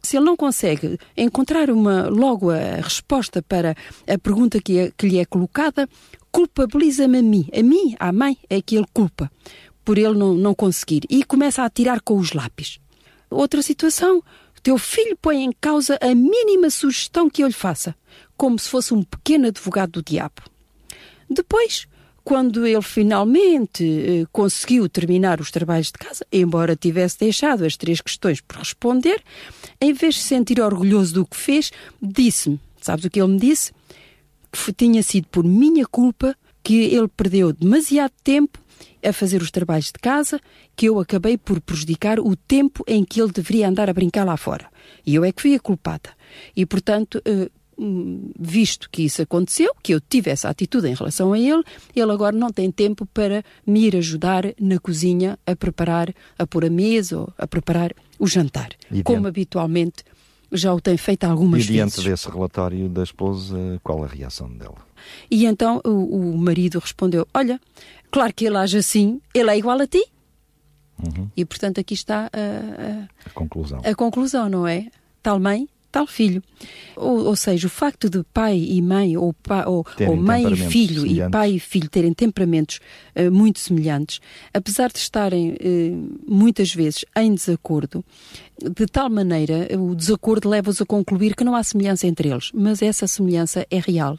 Se 0.01 0.15
ele 0.15 0.25
não 0.25 0.37
consegue 0.37 0.99
encontrar 1.17 1.71
uma, 1.71 2.07
logo 2.07 2.51
a 2.51 2.75
resposta 2.75 3.41
para 3.41 3.75
a 4.07 4.17
pergunta 4.19 4.61
que, 4.61 4.77
é, 4.77 4.91
que 4.95 5.07
lhe 5.07 5.17
é 5.17 5.25
colocada, 5.25 5.89
culpabiliza-me 6.31 7.17
a 7.17 7.23
mim. 7.23 7.49
A 7.51 7.63
mim, 7.63 7.95
à 7.99 8.11
mãe, 8.11 8.37
é 8.47 8.61
que 8.61 8.75
ele 8.75 8.85
culpa 8.93 9.31
por 9.85 9.97
ele 9.97 10.15
não, 10.15 10.33
não 10.33 10.55
conseguir 10.55 11.03
e 11.09 11.23
começa 11.23 11.61
a 11.61 11.65
atirar 11.65 12.01
com 12.01 12.17
os 12.17 12.33
lápis. 12.33 12.79
Outra 13.29 13.61
situação, 13.61 14.23
teu 14.65 14.79
filho 14.79 15.15
põe 15.21 15.43
em 15.43 15.51
causa 15.61 15.97
a 16.01 16.15
mínima 16.15 16.71
sugestão 16.71 17.29
que 17.29 17.43
eu 17.43 17.47
lhe 17.47 17.53
faça, 17.53 17.95
como 18.35 18.57
se 18.57 18.67
fosse 18.67 18.95
um 18.95 19.03
pequeno 19.03 19.47
advogado 19.47 19.91
do 19.91 20.03
diabo. 20.03 20.41
Depois, 21.29 21.87
quando 22.23 22.65
ele 22.65 22.81
finalmente 22.81 23.83
eh, 23.83 24.25
conseguiu 24.31 24.89
terminar 24.89 25.39
os 25.39 25.51
trabalhos 25.51 25.87
de 25.87 25.93
casa, 25.93 26.25
embora 26.31 26.75
tivesse 26.75 27.19
deixado 27.19 27.63
as 27.63 27.77
três 27.77 28.01
questões 28.01 28.41
por 28.41 28.57
responder, 28.57 29.23
em 29.79 29.93
vez 29.93 30.15
de 30.15 30.21
se 30.21 30.29
sentir 30.29 30.59
orgulhoso 30.59 31.13
do 31.13 31.25
que 31.27 31.37
fez, 31.37 31.71
disse-me: 32.01 32.59
Sabes 32.81 33.05
o 33.05 33.09
que 33.11 33.21
ele 33.21 33.33
me 33.33 33.39
disse? 33.39 33.71
Que 34.51 34.73
tinha 34.73 35.03
sido 35.03 35.27
por 35.27 35.43
minha 35.43 35.85
culpa 35.85 36.35
que 36.63 36.85
ele 36.85 37.07
perdeu 37.07 37.53
demasiado 37.53 38.13
tempo 38.23 38.59
a 39.07 39.13
fazer 39.13 39.41
os 39.41 39.51
trabalhos 39.51 39.87
de 39.87 39.99
casa, 40.01 40.39
que 40.75 40.87
eu 40.87 40.99
acabei 40.99 41.37
por 41.37 41.61
prejudicar 41.61 42.19
o 42.19 42.35
tempo 42.35 42.83
em 42.87 43.03
que 43.03 43.21
ele 43.21 43.31
deveria 43.31 43.67
andar 43.69 43.89
a 43.89 43.93
brincar 43.93 44.25
lá 44.25 44.35
fora. 44.37 44.67
E 45.05 45.15
eu 45.15 45.23
é 45.23 45.31
que 45.31 45.41
fui 45.41 45.55
a 45.55 45.59
culpada. 45.59 46.09
E, 46.55 46.65
portanto, 46.65 47.21
eh, 47.25 47.49
hum, 47.77 48.31
visto 48.39 48.89
que 48.89 49.03
isso 49.03 49.21
aconteceu, 49.21 49.71
que 49.83 49.93
eu 49.93 50.01
tive 50.01 50.31
essa 50.31 50.49
atitude 50.49 50.87
em 50.87 50.93
relação 50.95 51.33
a 51.33 51.39
ele, 51.39 51.63
ele 51.95 52.11
agora 52.11 52.35
não 52.35 52.49
tem 52.49 52.71
tempo 52.71 53.05
para 53.05 53.43
me 53.65 53.85
ir 53.87 53.95
ajudar 53.95 54.43
na 54.59 54.79
cozinha 54.79 55.37
a 55.45 55.55
preparar, 55.55 56.13
a 56.37 56.47
pôr 56.47 56.65
a 56.65 56.69
mesa 56.69 57.19
ou 57.19 57.33
a 57.37 57.45
preparar 57.47 57.93
o 58.17 58.25
jantar, 58.27 58.69
E 58.91 59.03
como 59.03 59.17
diante- 59.17 59.27
habitualmente 59.27 60.03
já 60.51 60.73
o 60.73 60.79
tem 60.79 60.95
feito 60.95 61.25
algumas 61.25 61.63
E 61.63 61.67
diante 61.67 61.95
vezes. 61.97 62.03
desse 62.05 62.29
relatório 62.29 62.87
da 62.87 63.03
esposa, 63.03 63.57
qual 63.83 64.03
a 64.03 64.07
reação 64.07 64.47
dela? 64.49 64.77
E 65.29 65.45
então 65.45 65.81
o, 65.83 65.89
o 66.33 66.37
marido 66.37 66.79
respondeu: 66.79 67.27
Olha, 67.33 67.59
claro 68.15 68.33
que 68.33 68.45
ele 68.47 68.57
age 68.57 68.77
assim, 68.77 69.21
ele 69.33 69.49
é 69.51 69.57
igual 69.57 69.79
a 69.79 69.87
ti. 69.87 70.03
Uhum. 71.03 71.29
E 71.35 71.43
portanto 71.43 71.79
aqui 71.79 71.93
está 71.93 72.29
a- 72.31 73.07
A 73.25 73.29
conclusão. 73.31 73.81
a, 73.83 73.89
a 73.89 73.95
conclusão, 73.95 74.47
não 74.49 74.65
é? 74.65 74.87
Tal 75.21 75.39
mãe, 75.39 75.67
tal 75.91 76.07
filho. 76.07 76.41
Ou, 76.95 77.25
ou 77.25 77.35
seja, 77.35 77.67
o 77.67 77.69
facto 77.69 78.09
de 78.09 78.23
pai 78.33 78.57
e 78.57 78.81
mãe, 78.81 79.17
ou, 79.17 79.33
pa, 79.33 79.65
ou, 79.67 79.85
ou 80.07 80.15
mãe 80.15 80.43
e 80.53 80.55
filho, 80.55 81.05
e 81.05 81.29
pai 81.29 81.51
e 81.55 81.59
filho 81.59 81.89
terem 81.89 82.13
temperamentos 82.13 82.79
eh, 83.13 83.29
muito 83.29 83.59
semelhantes, 83.59 84.19
apesar 84.53 84.89
de 84.91 84.99
estarem 84.99 85.55
eh, 85.59 85.91
muitas 86.27 86.73
vezes 86.73 87.03
em 87.17 87.33
desacordo, 87.35 88.03
de 88.61 88.85
tal 88.85 89.09
maneira 89.09 89.67
o 89.77 89.93
desacordo 89.95 90.47
leva-os 90.49 90.81
a 90.81 90.85
concluir 90.85 91.35
que 91.35 91.43
não 91.43 91.55
há 91.55 91.63
semelhança 91.63 92.07
entre 92.07 92.29
eles, 92.29 92.51
mas 92.53 92.81
essa 92.81 93.05
semelhança 93.07 93.65
é 93.69 93.79
real. 93.79 94.15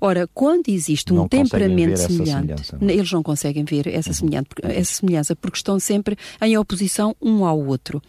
Ora, 0.00 0.28
quando 0.34 0.68
existe 0.68 1.12
um 1.12 1.16
Não 1.16 1.28
temperamento 1.28 1.96
semelhante, 1.96 2.64
semelhança, 2.66 2.78
é? 2.80 2.92
eles 2.92 3.10
não 3.12 3.22
conseguem 3.22 3.64
ver 3.64 3.86
essa, 3.86 4.10
Uhum. 4.10 4.14
semelhante, 4.14 4.48
essa 4.62 4.94
semelhança 4.94 5.36
porque 5.36 5.56
estão 5.56 5.78
sempre 5.78 6.16
em 6.42 6.56
oposição 6.56 7.14
um 7.20 7.44
ao 7.44 7.58
outro. 7.64 8.02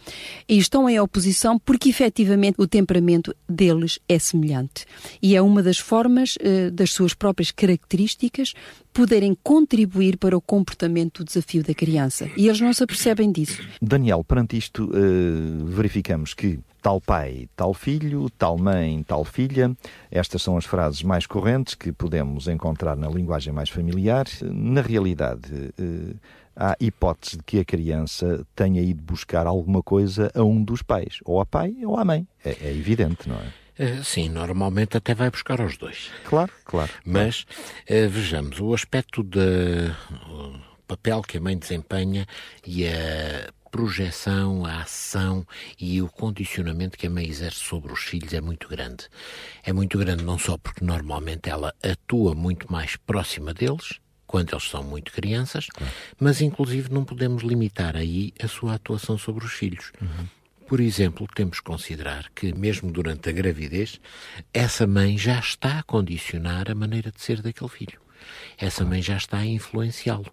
E 0.48 0.58
estão 0.58 0.88
em 0.88 0.98
oposição 1.00 1.58
porque 1.58 1.88
efetivamente 1.88 2.56
o 2.58 2.66
temperamento 2.66 3.34
deles 3.48 3.98
é 4.08 4.18
semelhante. 4.18 4.84
E 5.22 5.34
é 5.36 5.42
uma 5.42 5.62
das 5.62 5.78
formas 5.78 6.34
eh, 6.40 6.70
das 6.70 6.90
suas 6.92 7.14
próprias 7.14 7.50
características 7.50 8.52
poderem 8.92 9.36
contribuir 9.42 10.16
para 10.16 10.36
o 10.36 10.40
comportamento 10.40 11.18
do 11.22 11.26
desafio 11.26 11.62
da 11.62 11.74
criança. 11.74 12.28
E 12.36 12.46
eles 12.48 12.60
não 12.60 12.72
se 12.72 12.82
apercebem 12.82 13.30
disso. 13.30 13.62
Daniel, 13.80 14.24
perante 14.24 14.56
isto, 14.56 14.90
eh, 14.94 15.64
verificamos 15.64 16.32
que 16.34 16.58
tal 16.86 17.00
pai, 17.00 17.48
tal 17.56 17.74
filho, 17.74 18.30
tal 18.30 18.56
mãe, 18.56 19.02
tal 19.02 19.24
filha, 19.24 19.76
estas 20.08 20.40
são 20.40 20.56
as 20.56 20.64
frases 20.64 21.02
mais 21.02 21.26
correntes 21.26 21.74
que 21.74 21.90
podemos 21.90 22.46
encontrar 22.46 22.96
na 22.96 23.08
linguagem 23.08 23.52
mais 23.52 23.68
familiar. 23.68 24.24
Na 24.40 24.82
realidade, 24.82 25.74
eh, 25.76 26.14
há 26.54 26.76
hipótese 26.78 27.38
de 27.38 27.42
que 27.42 27.58
a 27.58 27.64
criança 27.64 28.46
tenha 28.54 28.80
ido 28.80 29.02
buscar 29.02 29.48
alguma 29.48 29.82
coisa 29.82 30.30
a 30.32 30.44
um 30.44 30.62
dos 30.62 30.80
pais, 30.80 31.18
ou 31.24 31.40
a 31.40 31.44
pai 31.44 31.74
ou 31.84 31.96
à 31.96 32.04
mãe. 32.04 32.24
É, 32.44 32.50
é 32.50 32.70
evidente, 32.70 33.28
não 33.28 33.34
é? 33.34 33.52
Eh, 33.80 34.04
Sim, 34.04 34.28
normalmente 34.28 34.96
até 34.96 35.12
vai 35.12 35.28
buscar 35.28 35.60
aos 35.60 35.76
dois. 35.76 36.12
Claro, 36.24 36.52
claro. 36.64 36.92
Mas 37.04 37.46
eh, 37.88 38.06
vejamos, 38.06 38.60
o 38.60 38.72
aspecto 38.72 39.24
do 39.24 39.40
papel 40.86 41.20
que 41.22 41.38
a 41.38 41.40
mãe 41.40 41.58
desempenha 41.58 42.28
e 42.64 42.86
a 42.86 43.50
projeção, 43.76 44.64
a 44.64 44.80
ação 44.80 45.46
e 45.78 46.00
o 46.00 46.08
condicionamento 46.08 46.96
que 46.96 47.06
a 47.06 47.10
mãe 47.10 47.28
exerce 47.28 47.58
sobre 47.58 47.92
os 47.92 48.00
filhos 48.00 48.32
é 48.32 48.40
muito 48.40 48.66
grande. 48.68 49.04
É 49.62 49.70
muito 49.70 49.98
grande 49.98 50.24
não 50.24 50.38
só 50.38 50.56
porque 50.56 50.82
normalmente 50.82 51.50
ela 51.50 51.74
atua 51.82 52.34
muito 52.34 52.72
mais 52.72 52.96
próxima 52.96 53.52
deles, 53.52 54.00
quando 54.26 54.54
eles 54.54 54.64
são 54.64 54.82
muito 54.82 55.12
crianças, 55.12 55.66
mas 56.18 56.40
inclusive 56.40 56.90
não 56.90 57.04
podemos 57.04 57.42
limitar 57.42 57.96
aí 57.96 58.32
a 58.42 58.48
sua 58.48 58.76
atuação 58.76 59.18
sobre 59.18 59.44
os 59.44 59.52
filhos. 59.52 59.92
Por 60.66 60.80
exemplo, 60.80 61.28
temos 61.34 61.60
que 61.60 61.66
considerar 61.66 62.30
que, 62.34 62.54
mesmo 62.54 62.90
durante 62.90 63.28
a 63.28 63.32
gravidez, 63.32 64.00
essa 64.54 64.86
mãe 64.86 65.18
já 65.18 65.38
está 65.38 65.80
a 65.80 65.82
condicionar 65.82 66.70
a 66.70 66.74
maneira 66.74 67.12
de 67.12 67.20
ser 67.20 67.42
daquele 67.42 67.68
filho. 67.68 68.05
Essa 68.58 68.84
mãe 68.84 69.02
já 69.02 69.16
está 69.16 69.38
a 69.38 69.46
influenciá-lo. 69.46 70.32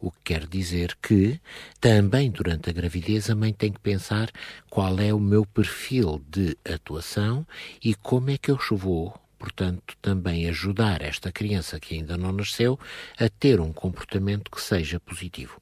O 0.00 0.10
que 0.10 0.18
quer 0.24 0.46
dizer 0.46 0.96
que, 1.02 1.40
também 1.80 2.30
durante 2.30 2.70
a 2.70 2.72
gravidez, 2.72 3.28
a 3.30 3.34
mãe 3.34 3.52
tem 3.52 3.72
que 3.72 3.80
pensar 3.80 4.30
qual 4.70 4.98
é 4.98 5.12
o 5.12 5.20
meu 5.20 5.44
perfil 5.44 6.22
de 6.28 6.56
atuação 6.64 7.46
e 7.82 7.94
como 7.94 8.30
é 8.30 8.38
que 8.38 8.50
eu 8.50 8.58
vou, 8.70 9.18
portanto, 9.38 9.96
também 10.00 10.48
ajudar 10.48 11.02
esta 11.02 11.30
criança 11.30 11.78
que 11.78 11.94
ainda 11.94 12.16
não 12.16 12.32
nasceu 12.32 12.78
a 13.18 13.28
ter 13.28 13.60
um 13.60 13.72
comportamento 13.72 14.50
que 14.50 14.60
seja 14.60 14.98
positivo. 15.00 15.60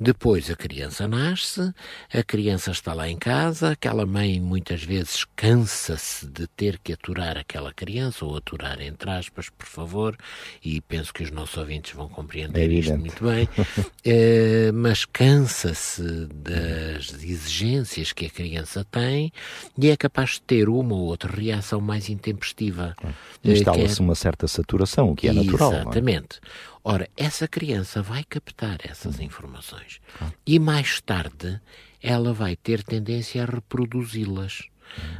Depois 0.00 0.50
a 0.50 0.56
criança 0.56 1.06
nasce, 1.06 1.72
a 2.12 2.22
criança 2.22 2.70
está 2.70 2.92
lá 2.94 3.08
em 3.08 3.16
casa, 3.16 3.70
aquela 3.70 4.04
mãe 4.06 4.40
muitas 4.40 4.82
vezes 4.82 5.24
cansa-se 5.36 6.26
de 6.26 6.46
ter 6.46 6.78
que 6.78 6.92
aturar 6.92 7.36
aquela 7.38 7.72
criança, 7.72 8.24
ou 8.24 8.36
aturar 8.36 8.80
entre 8.80 9.10
aspas, 9.10 9.48
por 9.50 9.66
favor, 9.66 10.16
e 10.64 10.80
penso 10.80 11.12
que 11.12 11.22
os 11.22 11.30
nossos 11.30 11.56
ouvintes 11.56 11.92
vão 11.92 12.08
compreender 12.08 12.70
É 12.70 12.72
isto 12.74 12.96
muito 12.98 13.24
bem, 13.24 13.48
Eh, 14.04 14.72
mas 14.72 15.04
cansa-se 15.04 16.02
das 16.34 17.12
exigências 17.22 18.12
que 18.12 18.26
a 18.26 18.30
criança 18.30 18.84
tem 18.90 19.32
e 19.78 19.90
é 19.90 19.96
capaz 19.96 20.30
de 20.30 20.42
ter 20.42 20.68
uma 20.68 20.94
ou 20.94 21.02
outra 21.02 21.32
reação 21.32 21.80
mais 21.80 22.08
intempestiva. 22.08 22.96
Eh, 23.02 23.12
que 23.42 23.50
é- 23.50 23.52
Instala-se 23.52 24.00
uma 24.00 24.14
certa 24.16 24.48
saturação, 24.48 25.10
o 25.10 25.14
que 25.16 25.28
é 25.28 25.32
natural. 25.32 25.70
não 25.70 25.78
é? 25.78 25.82
Exatamente. 25.82 26.40
Ora, 26.84 27.08
essa 27.16 27.46
criança 27.46 28.02
vai 28.02 28.24
captar 28.24 28.78
essas 28.82 29.20
informações 29.20 30.00
e 30.44 30.58
mais 30.58 31.00
tarde 31.00 31.60
ela 32.02 32.32
vai 32.32 32.56
ter 32.56 32.82
tendência 32.82 33.44
a 33.44 33.46
reproduzi-las. 33.46 34.64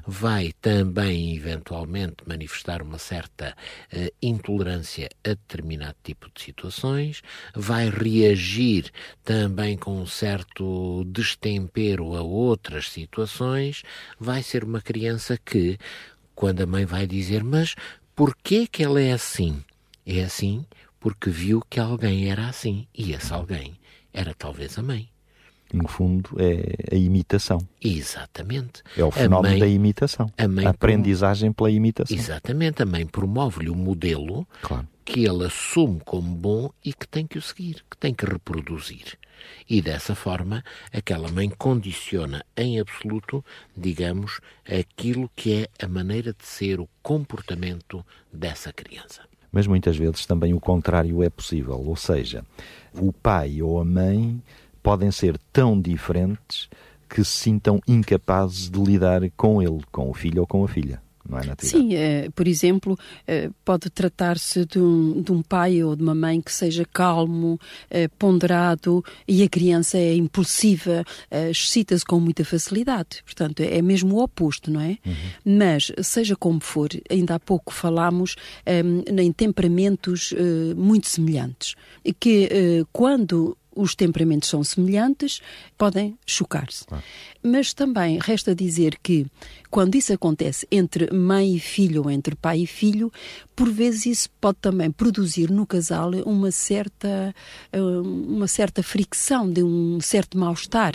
Vai 0.04 0.52
também, 0.60 1.34
eventualmente, 1.34 2.16
manifestar 2.26 2.82
uma 2.82 2.98
certa 2.98 3.56
eh, 3.90 4.12
intolerância 4.20 5.08
a 5.24 5.28
determinado 5.30 5.96
tipo 6.02 6.28
de 6.34 6.42
situações, 6.42 7.22
vai 7.54 7.88
reagir 7.88 8.90
também 9.24 9.78
com 9.78 10.02
um 10.02 10.06
certo 10.06 11.04
destempero 11.04 12.14
a 12.14 12.20
outras 12.20 12.90
situações, 12.90 13.82
vai 14.18 14.42
ser 14.42 14.62
uma 14.64 14.82
criança 14.82 15.38
que, 15.38 15.78
quando 16.34 16.60
a 16.60 16.66
mãe 16.66 16.84
vai 16.84 17.06
dizer, 17.06 17.42
mas 17.42 17.74
porquê 18.14 18.66
que 18.66 18.82
ela 18.82 19.00
é 19.00 19.12
assim? 19.12 19.64
É 20.04 20.22
assim 20.22 20.66
porque 21.02 21.28
viu 21.28 21.60
que 21.68 21.78
alguém 21.80 22.30
era 22.30 22.48
assim 22.48 22.86
e 22.96 23.12
esse 23.12 23.32
alguém 23.32 23.74
era 24.14 24.32
talvez 24.34 24.78
a 24.78 24.82
mãe. 24.82 25.08
No 25.72 25.88
fundo, 25.88 26.30
é 26.38 26.94
a 26.94 26.98
imitação. 26.98 27.58
Exatamente. 27.82 28.82
É 28.96 29.02
o 29.02 29.10
fenómeno 29.10 29.52
mãe- 29.54 29.58
da 29.60 29.66
imitação. 29.66 30.30
a 30.36 30.68
aprendizagem 30.68 31.50
pela 31.50 31.70
imitação. 31.70 32.14
Exatamente, 32.16 32.82
a 32.82 32.86
mãe 32.86 33.06
promove-lhe 33.06 33.70
um 33.70 33.74
modelo 33.74 34.46
Claro. 34.60 34.86
que 35.02 35.24
ele 35.24 35.46
assume 35.46 36.00
como 36.04 36.34
bom 36.34 36.70
e 36.84 36.92
que 36.92 37.08
tem 37.08 37.26
que 37.26 37.38
o 37.38 37.42
seguir, 37.42 37.82
que 37.90 37.96
tem 37.96 38.12
que 38.12 38.26
reproduzir. 38.26 39.18
E 39.68 39.80
dessa 39.80 40.14
forma, 40.14 40.62
aquela 40.92 41.28
mãe 41.30 41.48
condiciona 41.48 42.44
em 42.54 42.78
absoluto, 42.78 43.42
digamos, 43.76 44.40
aquilo 44.68 45.30
que 45.34 45.64
é 45.80 45.84
a 45.84 45.88
maneira 45.88 46.32
de 46.34 46.44
ser, 46.46 46.78
o 46.80 46.88
comportamento 47.02 48.04
dessa 48.32 48.72
criança. 48.74 49.22
Mas 49.52 49.66
muitas 49.66 49.96
vezes 49.96 50.24
também 50.24 50.54
o 50.54 50.60
contrário 50.60 51.22
é 51.22 51.28
possível. 51.28 51.78
Ou 51.86 51.94
seja, 51.94 52.42
o 52.94 53.12
pai 53.12 53.60
ou 53.60 53.78
a 53.78 53.84
mãe 53.84 54.42
podem 54.82 55.10
ser 55.10 55.38
tão 55.52 55.78
diferentes 55.78 56.68
que 57.08 57.22
se 57.22 57.30
sintam 57.30 57.78
incapazes 57.86 58.70
de 58.70 58.80
lidar 58.80 59.20
com 59.36 59.62
ele, 59.62 59.80
com 59.92 60.08
o 60.08 60.14
filho 60.14 60.40
ou 60.40 60.46
com 60.46 60.64
a 60.64 60.68
filha. 60.68 61.02
Não 61.28 61.38
é, 61.38 61.46
Natividade? 61.46 61.66
Sim, 61.66 61.94
eh, 61.94 62.28
por 62.34 62.48
exemplo, 62.48 62.98
eh, 63.26 63.50
pode 63.64 63.88
tratar-se 63.90 64.64
de 64.66 64.78
um, 64.78 65.22
de 65.22 65.32
um 65.32 65.42
pai 65.42 65.82
ou 65.82 65.94
de 65.94 66.02
uma 66.02 66.14
mãe 66.14 66.40
que 66.40 66.52
seja 66.52 66.84
calmo, 66.84 67.58
eh, 67.90 68.08
ponderado 68.08 69.04
e 69.26 69.42
a 69.42 69.48
criança 69.48 69.98
é 69.98 70.14
impulsiva, 70.14 71.04
excita-se 71.50 72.04
com 72.04 72.18
muita 72.18 72.44
facilidade. 72.44 73.22
Portanto, 73.24 73.60
é 73.60 73.80
mesmo 73.80 74.16
o 74.16 74.22
oposto, 74.22 74.70
não 74.70 74.80
é? 74.80 74.98
Mas, 75.44 75.92
seja 76.02 76.36
como 76.36 76.60
for, 76.60 76.88
ainda 77.10 77.36
há 77.36 77.40
pouco 77.40 77.72
falámos 77.72 78.36
eh, 78.66 78.82
em 78.82 79.32
temperamentos 79.32 80.34
muito 80.76 81.08
semelhantes, 81.08 81.74
que 82.18 82.84
quando 82.92 83.56
os 83.74 83.94
temperamentos 83.94 84.48
são 84.48 84.62
semelhantes, 84.62 85.40
podem 85.78 86.16
chocar-se. 86.26 86.84
Mas 87.42 87.72
também 87.72 88.18
resta 88.20 88.54
dizer 88.54 88.98
que 89.02 89.26
quando 89.72 89.94
isso 89.94 90.12
acontece 90.12 90.68
entre 90.70 91.10
mãe 91.10 91.56
e 91.56 91.58
filho 91.58 92.02
ou 92.02 92.10
entre 92.10 92.36
pai 92.36 92.60
e 92.60 92.66
filho, 92.66 93.10
por 93.56 93.70
vezes 93.70 94.04
isso 94.04 94.30
pode 94.38 94.58
também 94.60 94.90
produzir 94.90 95.50
no 95.50 95.66
casal 95.66 96.10
uma 96.26 96.50
certa, 96.50 97.34
eh, 97.72 97.80
uma 97.80 98.46
certa 98.46 98.82
fricção, 98.82 99.50
de 99.50 99.62
um 99.62 99.98
certo 99.98 100.36
mal-estar, 100.36 100.92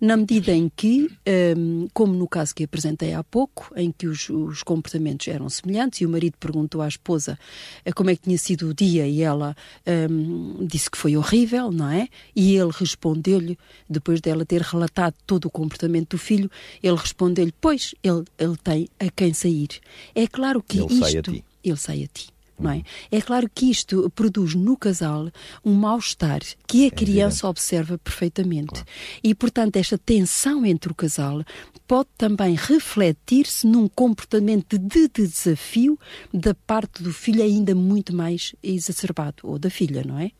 na 0.00 0.16
medida 0.16 0.50
em 0.52 0.68
que, 0.68 1.08
ehm, 1.24 1.86
como 1.94 2.12
no 2.12 2.26
caso 2.26 2.56
que 2.56 2.64
apresentei 2.64 3.14
há 3.14 3.22
pouco, 3.22 3.72
em 3.76 3.92
que 3.92 4.08
os, 4.08 4.28
os 4.28 4.64
comportamentos 4.64 5.28
eram 5.28 5.48
semelhantes 5.48 6.00
e 6.00 6.06
o 6.06 6.08
marido 6.08 6.36
perguntou 6.40 6.82
à 6.82 6.88
esposa 6.88 7.38
eh, 7.84 7.92
como 7.92 8.10
é 8.10 8.16
que 8.16 8.22
tinha 8.22 8.38
sido 8.38 8.70
o 8.70 8.74
dia 8.74 9.06
e 9.06 9.22
ela 9.22 9.56
um, 9.86 10.56
ehm, 10.58 10.66
disse 10.66 10.90
que 10.90 10.98
foi 10.98 11.16
horrível, 11.16 11.70
não 11.70 11.88
é? 11.88 12.08
E 12.34 12.56
ele 12.56 12.72
respondeu-lhe, 12.72 13.56
depois 13.88 14.20
dela 14.20 14.44
ter 14.44 14.62
relatado 14.62 15.14
todo 15.24 15.44
o 15.44 15.50
comportamento 15.50 16.16
do 16.16 16.18
filho, 16.18 16.50
ele 16.82 16.96
respondeu-lhe, 16.96 17.54
pois, 17.60 17.94
ele, 18.08 18.24
ele 18.38 18.56
tem 18.56 18.88
a 18.98 19.10
quem 19.10 19.32
sair. 19.32 19.68
É 20.14 20.26
claro 20.26 20.62
que 20.62 20.78
ele 20.78 20.86
isto... 20.86 21.04
Sai 21.04 21.16
a 21.16 21.22
ti. 21.22 21.44
Ele 21.64 21.76
sai 21.76 22.04
a 22.04 22.06
ti. 22.08 22.28
Não 22.58 22.70
é? 22.70 22.82
é 23.10 23.20
claro 23.20 23.48
que 23.52 23.70
isto 23.70 24.10
produz 24.10 24.54
no 24.54 24.76
casal 24.76 25.30
um 25.64 25.74
mal-estar 25.74 26.40
que 26.66 26.84
a 26.84 26.86
é 26.88 26.90
criança 26.90 27.46
é 27.46 27.50
observa 27.50 27.98
perfeitamente. 27.98 28.72
Claro. 28.72 28.86
E, 29.22 29.34
portanto, 29.34 29.76
esta 29.76 29.96
tensão 29.96 30.66
entre 30.66 30.90
o 30.90 30.94
casal 30.94 31.44
pode 31.86 32.08
também 32.18 32.54
refletir-se 32.54 33.66
num 33.66 33.88
comportamento 33.88 34.78
de 34.78 35.08
desafio 35.08 35.98
da 36.32 36.54
parte 36.54 37.02
do 37.02 37.12
filho 37.12 37.42
ainda 37.42 37.74
muito 37.74 38.14
mais 38.14 38.54
exacerbado, 38.62 39.36
ou 39.44 39.58
da 39.58 39.70
filha, 39.70 40.02
não 40.04 40.18
é? 40.18 40.30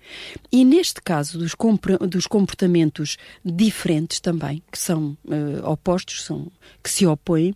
E 0.52 0.64
neste 0.64 1.00
caso 1.00 1.38
dos, 1.38 1.54
dos 2.08 2.26
comportamentos 2.26 3.16
diferentes 3.44 4.20
também, 4.20 4.62
que 4.70 4.78
são 4.78 5.16
uh, 5.24 5.70
opostos, 5.70 6.24
são, 6.24 6.50
que 6.82 6.90
se 6.90 7.06
opõem, 7.06 7.54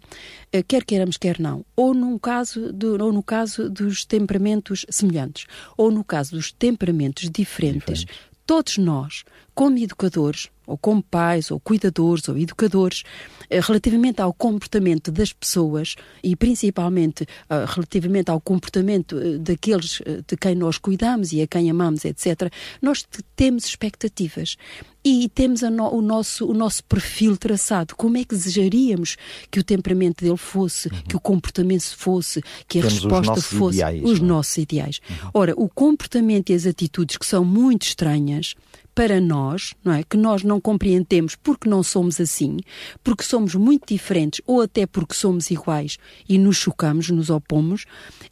quer 0.61 0.85
queiramos, 0.85 1.17
quer 1.17 1.39
não, 1.39 1.65
ou, 1.77 1.95
num 1.95 2.19
caso 2.19 2.73
do, 2.73 3.03
ou 3.03 3.13
no 3.13 3.23
caso 3.23 3.71
dos 3.71 4.05
temperamentos 4.05 4.85
semelhantes, 4.91 5.47
ou 5.77 5.91
no 5.91 6.03
caso 6.03 6.33
dos 6.33 6.51
temperamentos 6.51 7.31
diferentes. 7.31 8.01
diferentes. 8.01 8.07
todos 8.45 8.77
nós, 8.77 9.25
como 9.55 9.79
educadores, 9.79 10.51
ou 10.67 10.79
como 10.79 11.03
pais, 11.03 11.51
ou 11.51 11.61
cuidadores, 11.61 12.29
ou 12.29 12.39
educadores, 12.39 13.03
eh, 13.51 13.61
relativamente 13.61 14.23
ao 14.23 14.33
comportamento 14.33 15.11
das 15.11 15.33
pessoas 15.33 15.97
e 16.23 16.35
principalmente 16.37 17.25
uh, 17.25 17.67
relativamente 17.67 18.31
ao 18.31 18.41
comportamento 18.41 19.17
uh, 19.17 19.39
daqueles 19.39 20.01
uh, 20.01 20.25
de 20.27 20.37
quem 20.37 20.55
nós 20.55 20.79
cuidamos 20.79 21.33
e 21.33 21.43
a 21.43 21.47
quem 21.47 21.69
amamos, 21.69 22.05
etc., 22.05 22.51
nós 22.81 23.07
temos 23.37 23.65
expectativas 23.65 24.57
e 25.05 25.29
temos 25.29 25.63
no, 25.63 25.93
o, 25.93 26.01
nosso, 26.01 26.47
o 26.47 26.55
nosso 26.55 26.85
perfil 26.85 27.37
traçado. 27.37 27.97
Como 27.97 28.17
é 28.17 28.25
que 28.25 28.35
desejaríamos 28.35 29.17
que 29.51 29.59
o 29.59 29.65
temperamento 29.65 30.25
dele 30.25 30.37
fosse, 30.37 30.89
uhum. 30.89 31.03
que 31.09 31.17
o 31.17 31.21
comportamento 31.21 31.97
fosse, 31.97 32.41
que 32.69 32.79
a 32.79 32.83
temos 32.83 33.03
resposta 33.03 33.33
os 33.33 33.47
fosse 33.47 33.79
ideais, 33.79 34.03
os 34.05 34.21
não? 34.21 34.27
É? 34.27 34.29
nossos 34.29 34.57
ideais. 34.59 35.01
Uhum. 35.09 35.31
Ora, 35.35 35.55
o 35.57 35.69
comportamento 35.69 36.51
e 36.51 36.55
as 36.55 36.67
atitudes 36.67 37.17
que 37.17 37.27
são 37.27 37.45
muito 37.45 37.83
estranhas 37.83 38.55
para 38.95 39.21
nós, 39.21 39.75
não 39.85 39.93
é? 39.93 40.03
Que 40.03 40.17
nós 40.17 40.43
não 40.43 40.61
compreendemos 40.61 41.35
porque 41.35 41.69
não 41.69 41.83
somos 41.83 42.21
assim, 42.21 42.59
porque 43.03 43.23
somos 43.23 43.55
muito 43.55 43.93
diferentes 43.93 44.41
ou 44.47 44.63
até 44.63 44.87
porque 44.87 45.15
somos 45.15 45.51
iguais 45.51 45.99
e 46.29 46.39
nos 46.39 46.57
chocamos, 46.57 47.11
nos 47.11 47.31
opomos, 47.31 47.85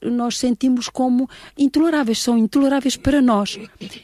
nós 0.02 0.38
sentimos 0.38 0.88
como 0.88 1.28
intoleráveis, 1.56 2.22
são 2.22 2.36
intoleráveis 2.36 2.96
para 2.96 3.20
nós. 3.22 3.58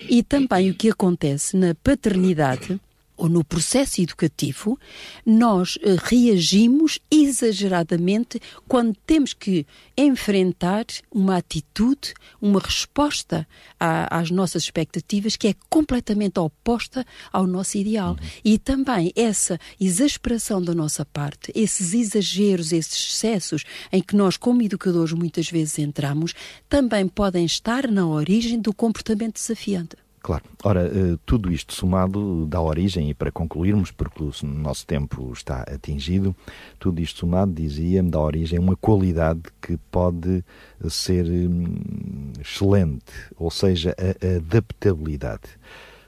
E 0.08 0.22
também 0.22 0.70
o 0.70 0.74
que 0.74 0.90
acontece 0.90 1.56
na 1.56 1.74
paternidade 1.74 2.80
ou 3.16 3.28
no 3.28 3.44
processo 3.44 4.00
educativo, 4.00 4.78
nós 5.24 5.78
eh, 5.82 5.96
reagimos 6.02 6.98
exageradamente 7.10 8.40
quando 8.68 8.96
temos 9.06 9.32
que 9.32 9.66
enfrentar 9.96 10.84
uma 11.10 11.36
atitude, 11.36 12.12
uma 12.40 12.60
resposta 12.60 13.46
a, 13.80 14.18
às 14.18 14.30
nossas 14.30 14.64
expectativas 14.64 15.36
que 15.36 15.48
é 15.48 15.54
completamente 15.70 16.38
oposta 16.38 17.04
ao 17.32 17.46
nosso 17.46 17.78
ideal. 17.78 18.16
E 18.44 18.58
também 18.58 19.12
essa 19.16 19.58
exasperação 19.80 20.62
da 20.62 20.74
nossa 20.74 21.04
parte, 21.04 21.50
esses 21.54 21.94
exageros, 21.94 22.72
esses 22.72 23.14
excessos 23.14 23.64
em 23.90 24.02
que 24.02 24.16
nós, 24.16 24.36
como 24.36 24.62
educadores, 24.62 25.12
muitas 25.12 25.48
vezes 25.50 25.78
entramos, 25.78 26.34
também 26.68 27.08
podem 27.08 27.44
estar 27.44 27.90
na 27.90 28.06
origem 28.06 28.60
do 28.60 28.74
comportamento 28.74 29.34
desafiante. 29.34 29.96
Claro. 30.26 30.42
Ora, 30.64 30.88
eh, 30.88 31.16
tudo 31.24 31.52
isto 31.52 31.72
somado 31.72 32.46
dá 32.46 32.60
origem, 32.60 33.08
e 33.08 33.14
para 33.14 33.30
concluirmos, 33.30 33.92
porque 33.92 34.24
o 34.24 34.32
nosso 34.42 34.84
tempo 34.84 35.32
está 35.32 35.60
atingido, 35.72 36.34
tudo 36.80 37.00
isto 37.00 37.20
somado, 37.20 37.52
dizia-me, 37.52 38.10
dá 38.10 38.18
origem 38.18 38.58
a 38.58 38.60
uma 38.60 38.74
qualidade 38.74 39.42
que 39.62 39.76
pode 39.88 40.44
ser 40.88 41.26
hum, 41.26 42.32
excelente, 42.40 43.12
ou 43.36 43.52
seja, 43.52 43.94
a 43.96 44.36
adaptabilidade. 44.38 45.44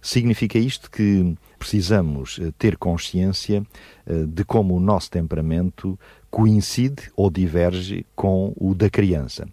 Significa 0.02 0.58
isto 0.58 0.90
que 0.90 1.36
precisamos 1.56 2.40
eh, 2.42 2.52
ter 2.58 2.76
consciência 2.76 3.64
eh, 4.04 4.24
de 4.26 4.44
como 4.44 4.74
o 4.74 4.80
nosso 4.80 5.12
temperamento 5.12 5.96
coincide 6.28 7.08
ou 7.14 7.30
diverge 7.30 8.04
com 8.16 8.52
o 8.56 8.74
da 8.74 8.90
criança 8.90 9.46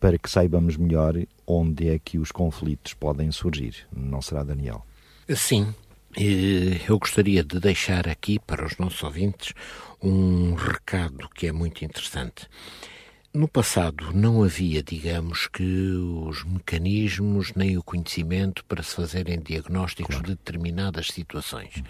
para 0.00 0.18
que 0.18 0.30
saibamos 0.30 0.76
melhor 0.76 1.14
onde 1.46 1.88
é 1.88 1.98
que 1.98 2.18
os 2.18 2.30
conflitos 2.30 2.94
podem 2.94 3.32
surgir. 3.32 3.86
Não 3.94 4.22
será, 4.22 4.42
Daniel? 4.42 4.84
Sim. 5.34 5.74
Eu 6.88 6.98
gostaria 6.98 7.44
de 7.44 7.60
deixar 7.60 8.08
aqui 8.08 8.38
para 8.38 8.64
os 8.64 8.76
nossos 8.78 9.02
ouvintes 9.02 9.52
um 10.02 10.54
recado 10.54 11.28
que 11.34 11.46
é 11.46 11.52
muito 11.52 11.84
interessante. 11.84 12.48
No 13.32 13.46
passado 13.46 14.10
não 14.14 14.42
havia, 14.42 14.82
digamos 14.82 15.46
que, 15.48 15.62
os 15.62 16.44
mecanismos 16.44 17.52
nem 17.54 17.76
o 17.76 17.82
conhecimento 17.82 18.64
para 18.64 18.82
se 18.82 18.96
fazerem 18.96 19.38
diagnósticos 19.38 20.16
claro. 20.16 20.30
de 20.30 20.34
determinadas 20.34 21.08
situações. 21.08 21.76
Uhum. 21.76 21.84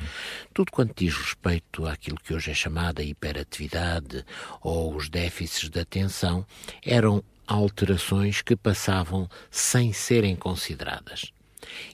Tudo 0.52 0.72
quanto 0.72 0.94
diz 0.96 1.16
respeito 1.16 1.86
àquilo 1.86 2.18
que 2.18 2.34
hoje 2.34 2.50
é 2.50 2.54
chamada 2.54 3.04
hiperatividade 3.04 4.24
ou 4.60 4.96
os 4.96 5.08
déficits 5.08 5.70
de 5.70 5.78
atenção 5.78 6.44
eram 6.84 7.22
alterações 7.48 8.42
que 8.42 8.54
passavam 8.54 9.28
sem 9.50 9.92
serem 9.92 10.36
consideradas. 10.36 11.32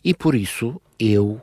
E 0.04 0.12
por 0.12 0.34
isso 0.34 0.80
eu, 0.98 1.40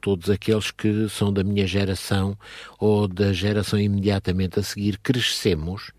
todos 0.00 0.28
aqueles 0.28 0.70
que 0.70 1.08
são 1.08 1.32
da 1.32 1.44
minha 1.44 1.66
geração 1.66 2.36
ou 2.78 3.06
da 3.06 3.32
geração 3.32 3.78
imediatamente 3.78 4.58
a 4.58 4.62
seguir, 4.62 4.98
crescemos 4.98 5.92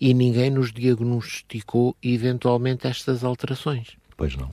e 0.00 0.12
ninguém 0.12 0.50
nos 0.50 0.72
diagnosticou 0.72 1.96
eventualmente 2.02 2.86
estas 2.86 3.24
alterações. 3.24 3.96
Pois 4.16 4.36
não. 4.36 4.50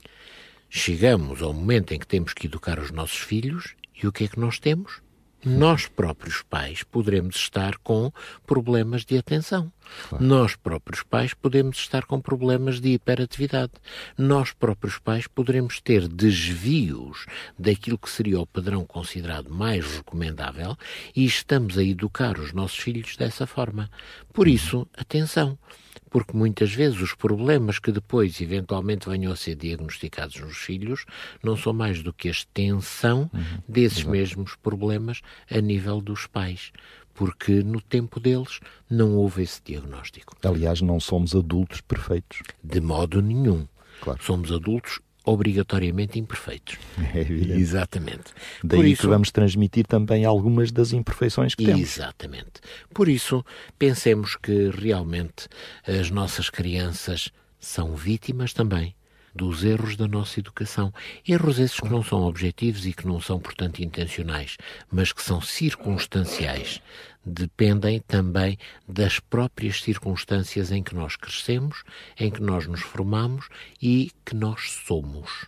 Chegamos 0.68 1.42
ao 1.42 1.52
momento 1.52 1.92
em 1.92 1.98
que 1.98 2.06
temos 2.06 2.32
que 2.32 2.46
educar 2.46 2.78
os 2.78 2.90
nossos 2.90 3.18
filhos 3.18 3.74
e 4.00 4.06
o 4.06 4.12
que 4.12 4.24
é 4.24 4.28
que 4.28 4.38
nós 4.38 4.58
temos? 4.58 5.02
Nós 5.44 5.86
próprios 5.86 6.42
pais 6.42 6.82
poderemos 6.82 7.36
estar 7.36 7.78
com 7.78 8.12
problemas 8.46 9.04
de 9.04 9.16
atenção. 9.16 9.72
Claro. 10.08 10.24
Nós 10.24 10.54
próprios 10.54 11.02
pais 11.02 11.34
podemos 11.34 11.78
estar 11.78 12.04
com 12.04 12.20
problemas 12.20 12.80
de 12.80 12.90
hiperatividade. 12.90 13.72
Nós 14.16 14.52
próprios 14.52 14.98
pais 14.98 15.26
poderemos 15.26 15.80
ter 15.80 16.06
desvios 16.06 17.26
daquilo 17.58 17.98
que 17.98 18.10
seria 18.10 18.40
o 18.40 18.46
padrão 18.46 18.84
considerado 18.84 19.50
mais 19.50 19.96
recomendável 19.96 20.76
e 21.14 21.24
estamos 21.24 21.76
a 21.78 21.82
educar 21.82 22.38
os 22.38 22.52
nossos 22.52 22.78
filhos 22.78 23.16
dessa 23.16 23.46
forma. 23.46 23.90
Por 24.32 24.46
uhum. 24.46 24.52
isso, 24.52 24.86
atenção 24.96 25.58
porque 26.10 26.36
muitas 26.36 26.74
vezes 26.74 27.00
os 27.00 27.14
problemas 27.14 27.78
que 27.78 27.92
depois 27.92 28.40
eventualmente 28.40 29.08
venham 29.08 29.32
a 29.32 29.36
ser 29.36 29.54
diagnosticados 29.54 30.40
nos 30.40 30.56
filhos 30.56 31.06
não 31.42 31.56
são 31.56 31.72
mais 31.72 32.02
do 32.02 32.12
que 32.12 32.28
a 32.28 32.32
extensão 32.32 33.30
uhum. 33.32 33.42
desses 33.68 34.04
mesmos 34.04 34.56
problemas 34.56 35.22
a 35.50 35.60
nível 35.60 36.00
dos 36.00 36.26
pais 36.26 36.72
porque 37.14 37.62
no 37.62 37.80
tempo 37.82 38.18
deles 38.18 38.60
não 38.88 39.14
houve 39.14 39.42
esse 39.42 39.60
diagnóstico. 39.62 40.34
Aliás, 40.42 40.80
não 40.80 40.98
somos 40.98 41.34
adultos 41.34 41.82
perfeitos. 41.82 42.40
De 42.64 42.80
modo 42.80 43.20
nenhum. 43.20 43.68
Claro. 44.00 44.22
Somos 44.22 44.50
adultos 44.50 45.00
obrigatoriamente 45.24 46.18
imperfeitos. 46.18 46.78
É 47.12 47.20
evidente. 47.20 47.60
Exatamente. 47.60 48.32
Daí 48.62 48.78
Por 48.78 48.86
isso, 48.86 49.02
que 49.02 49.08
vamos 49.08 49.30
transmitir 49.30 49.86
também 49.86 50.24
algumas 50.24 50.70
das 50.70 50.92
imperfeições 50.92 51.54
que 51.54 51.64
temos. 51.64 51.80
Exatamente. 51.80 52.60
Por 52.94 53.08
isso, 53.08 53.44
pensemos 53.78 54.36
que 54.36 54.70
realmente 54.70 55.48
as 55.86 56.10
nossas 56.10 56.48
crianças 56.48 57.30
são 57.58 57.96
vítimas 57.96 58.52
também 58.52 58.94
dos 59.34 59.64
erros 59.64 59.96
da 59.96 60.08
nossa 60.08 60.40
educação. 60.40 60.92
Erros 61.26 61.58
esses 61.58 61.78
que 61.78 61.88
não 61.88 62.02
são 62.02 62.22
objetivos 62.22 62.86
e 62.86 62.92
que 62.92 63.06
não 63.06 63.20
são, 63.20 63.38
portanto, 63.38 63.80
intencionais, 63.80 64.56
mas 64.90 65.12
que 65.12 65.22
são 65.22 65.40
circunstanciais. 65.40 66.80
Dependem 67.24 68.00
também 68.00 68.58
das 68.88 69.20
próprias 69.20 69.82
circunstâncias 69.82 70.72
em 70.72 70.82
que 70.82 70.94
nós 70.94 71.16
crescemos, 71.16 71.84
em 72.18 72.30
que 72.30 72.40
nós 72.40 72.66
nos 72.66 72.80
formamos 72.80 73.48
e 73.80 74.10
que 74.24 74.34
nós 74.34 74.70
somos. 74.86 75.46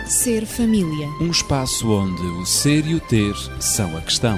Ser 0.08 0.46
família. 0.46 1.08
Um 1.20 1.32
espaço 1.32 1.92
onde 1.92 2.22
o 2.22 2.46
ser 2.46 2.86
e 2.86 2.94
o 2.96 3.00
ter 3.00 3.34
são 3.60 3.98
a 3.98 4.02
questão. 4.02 4.38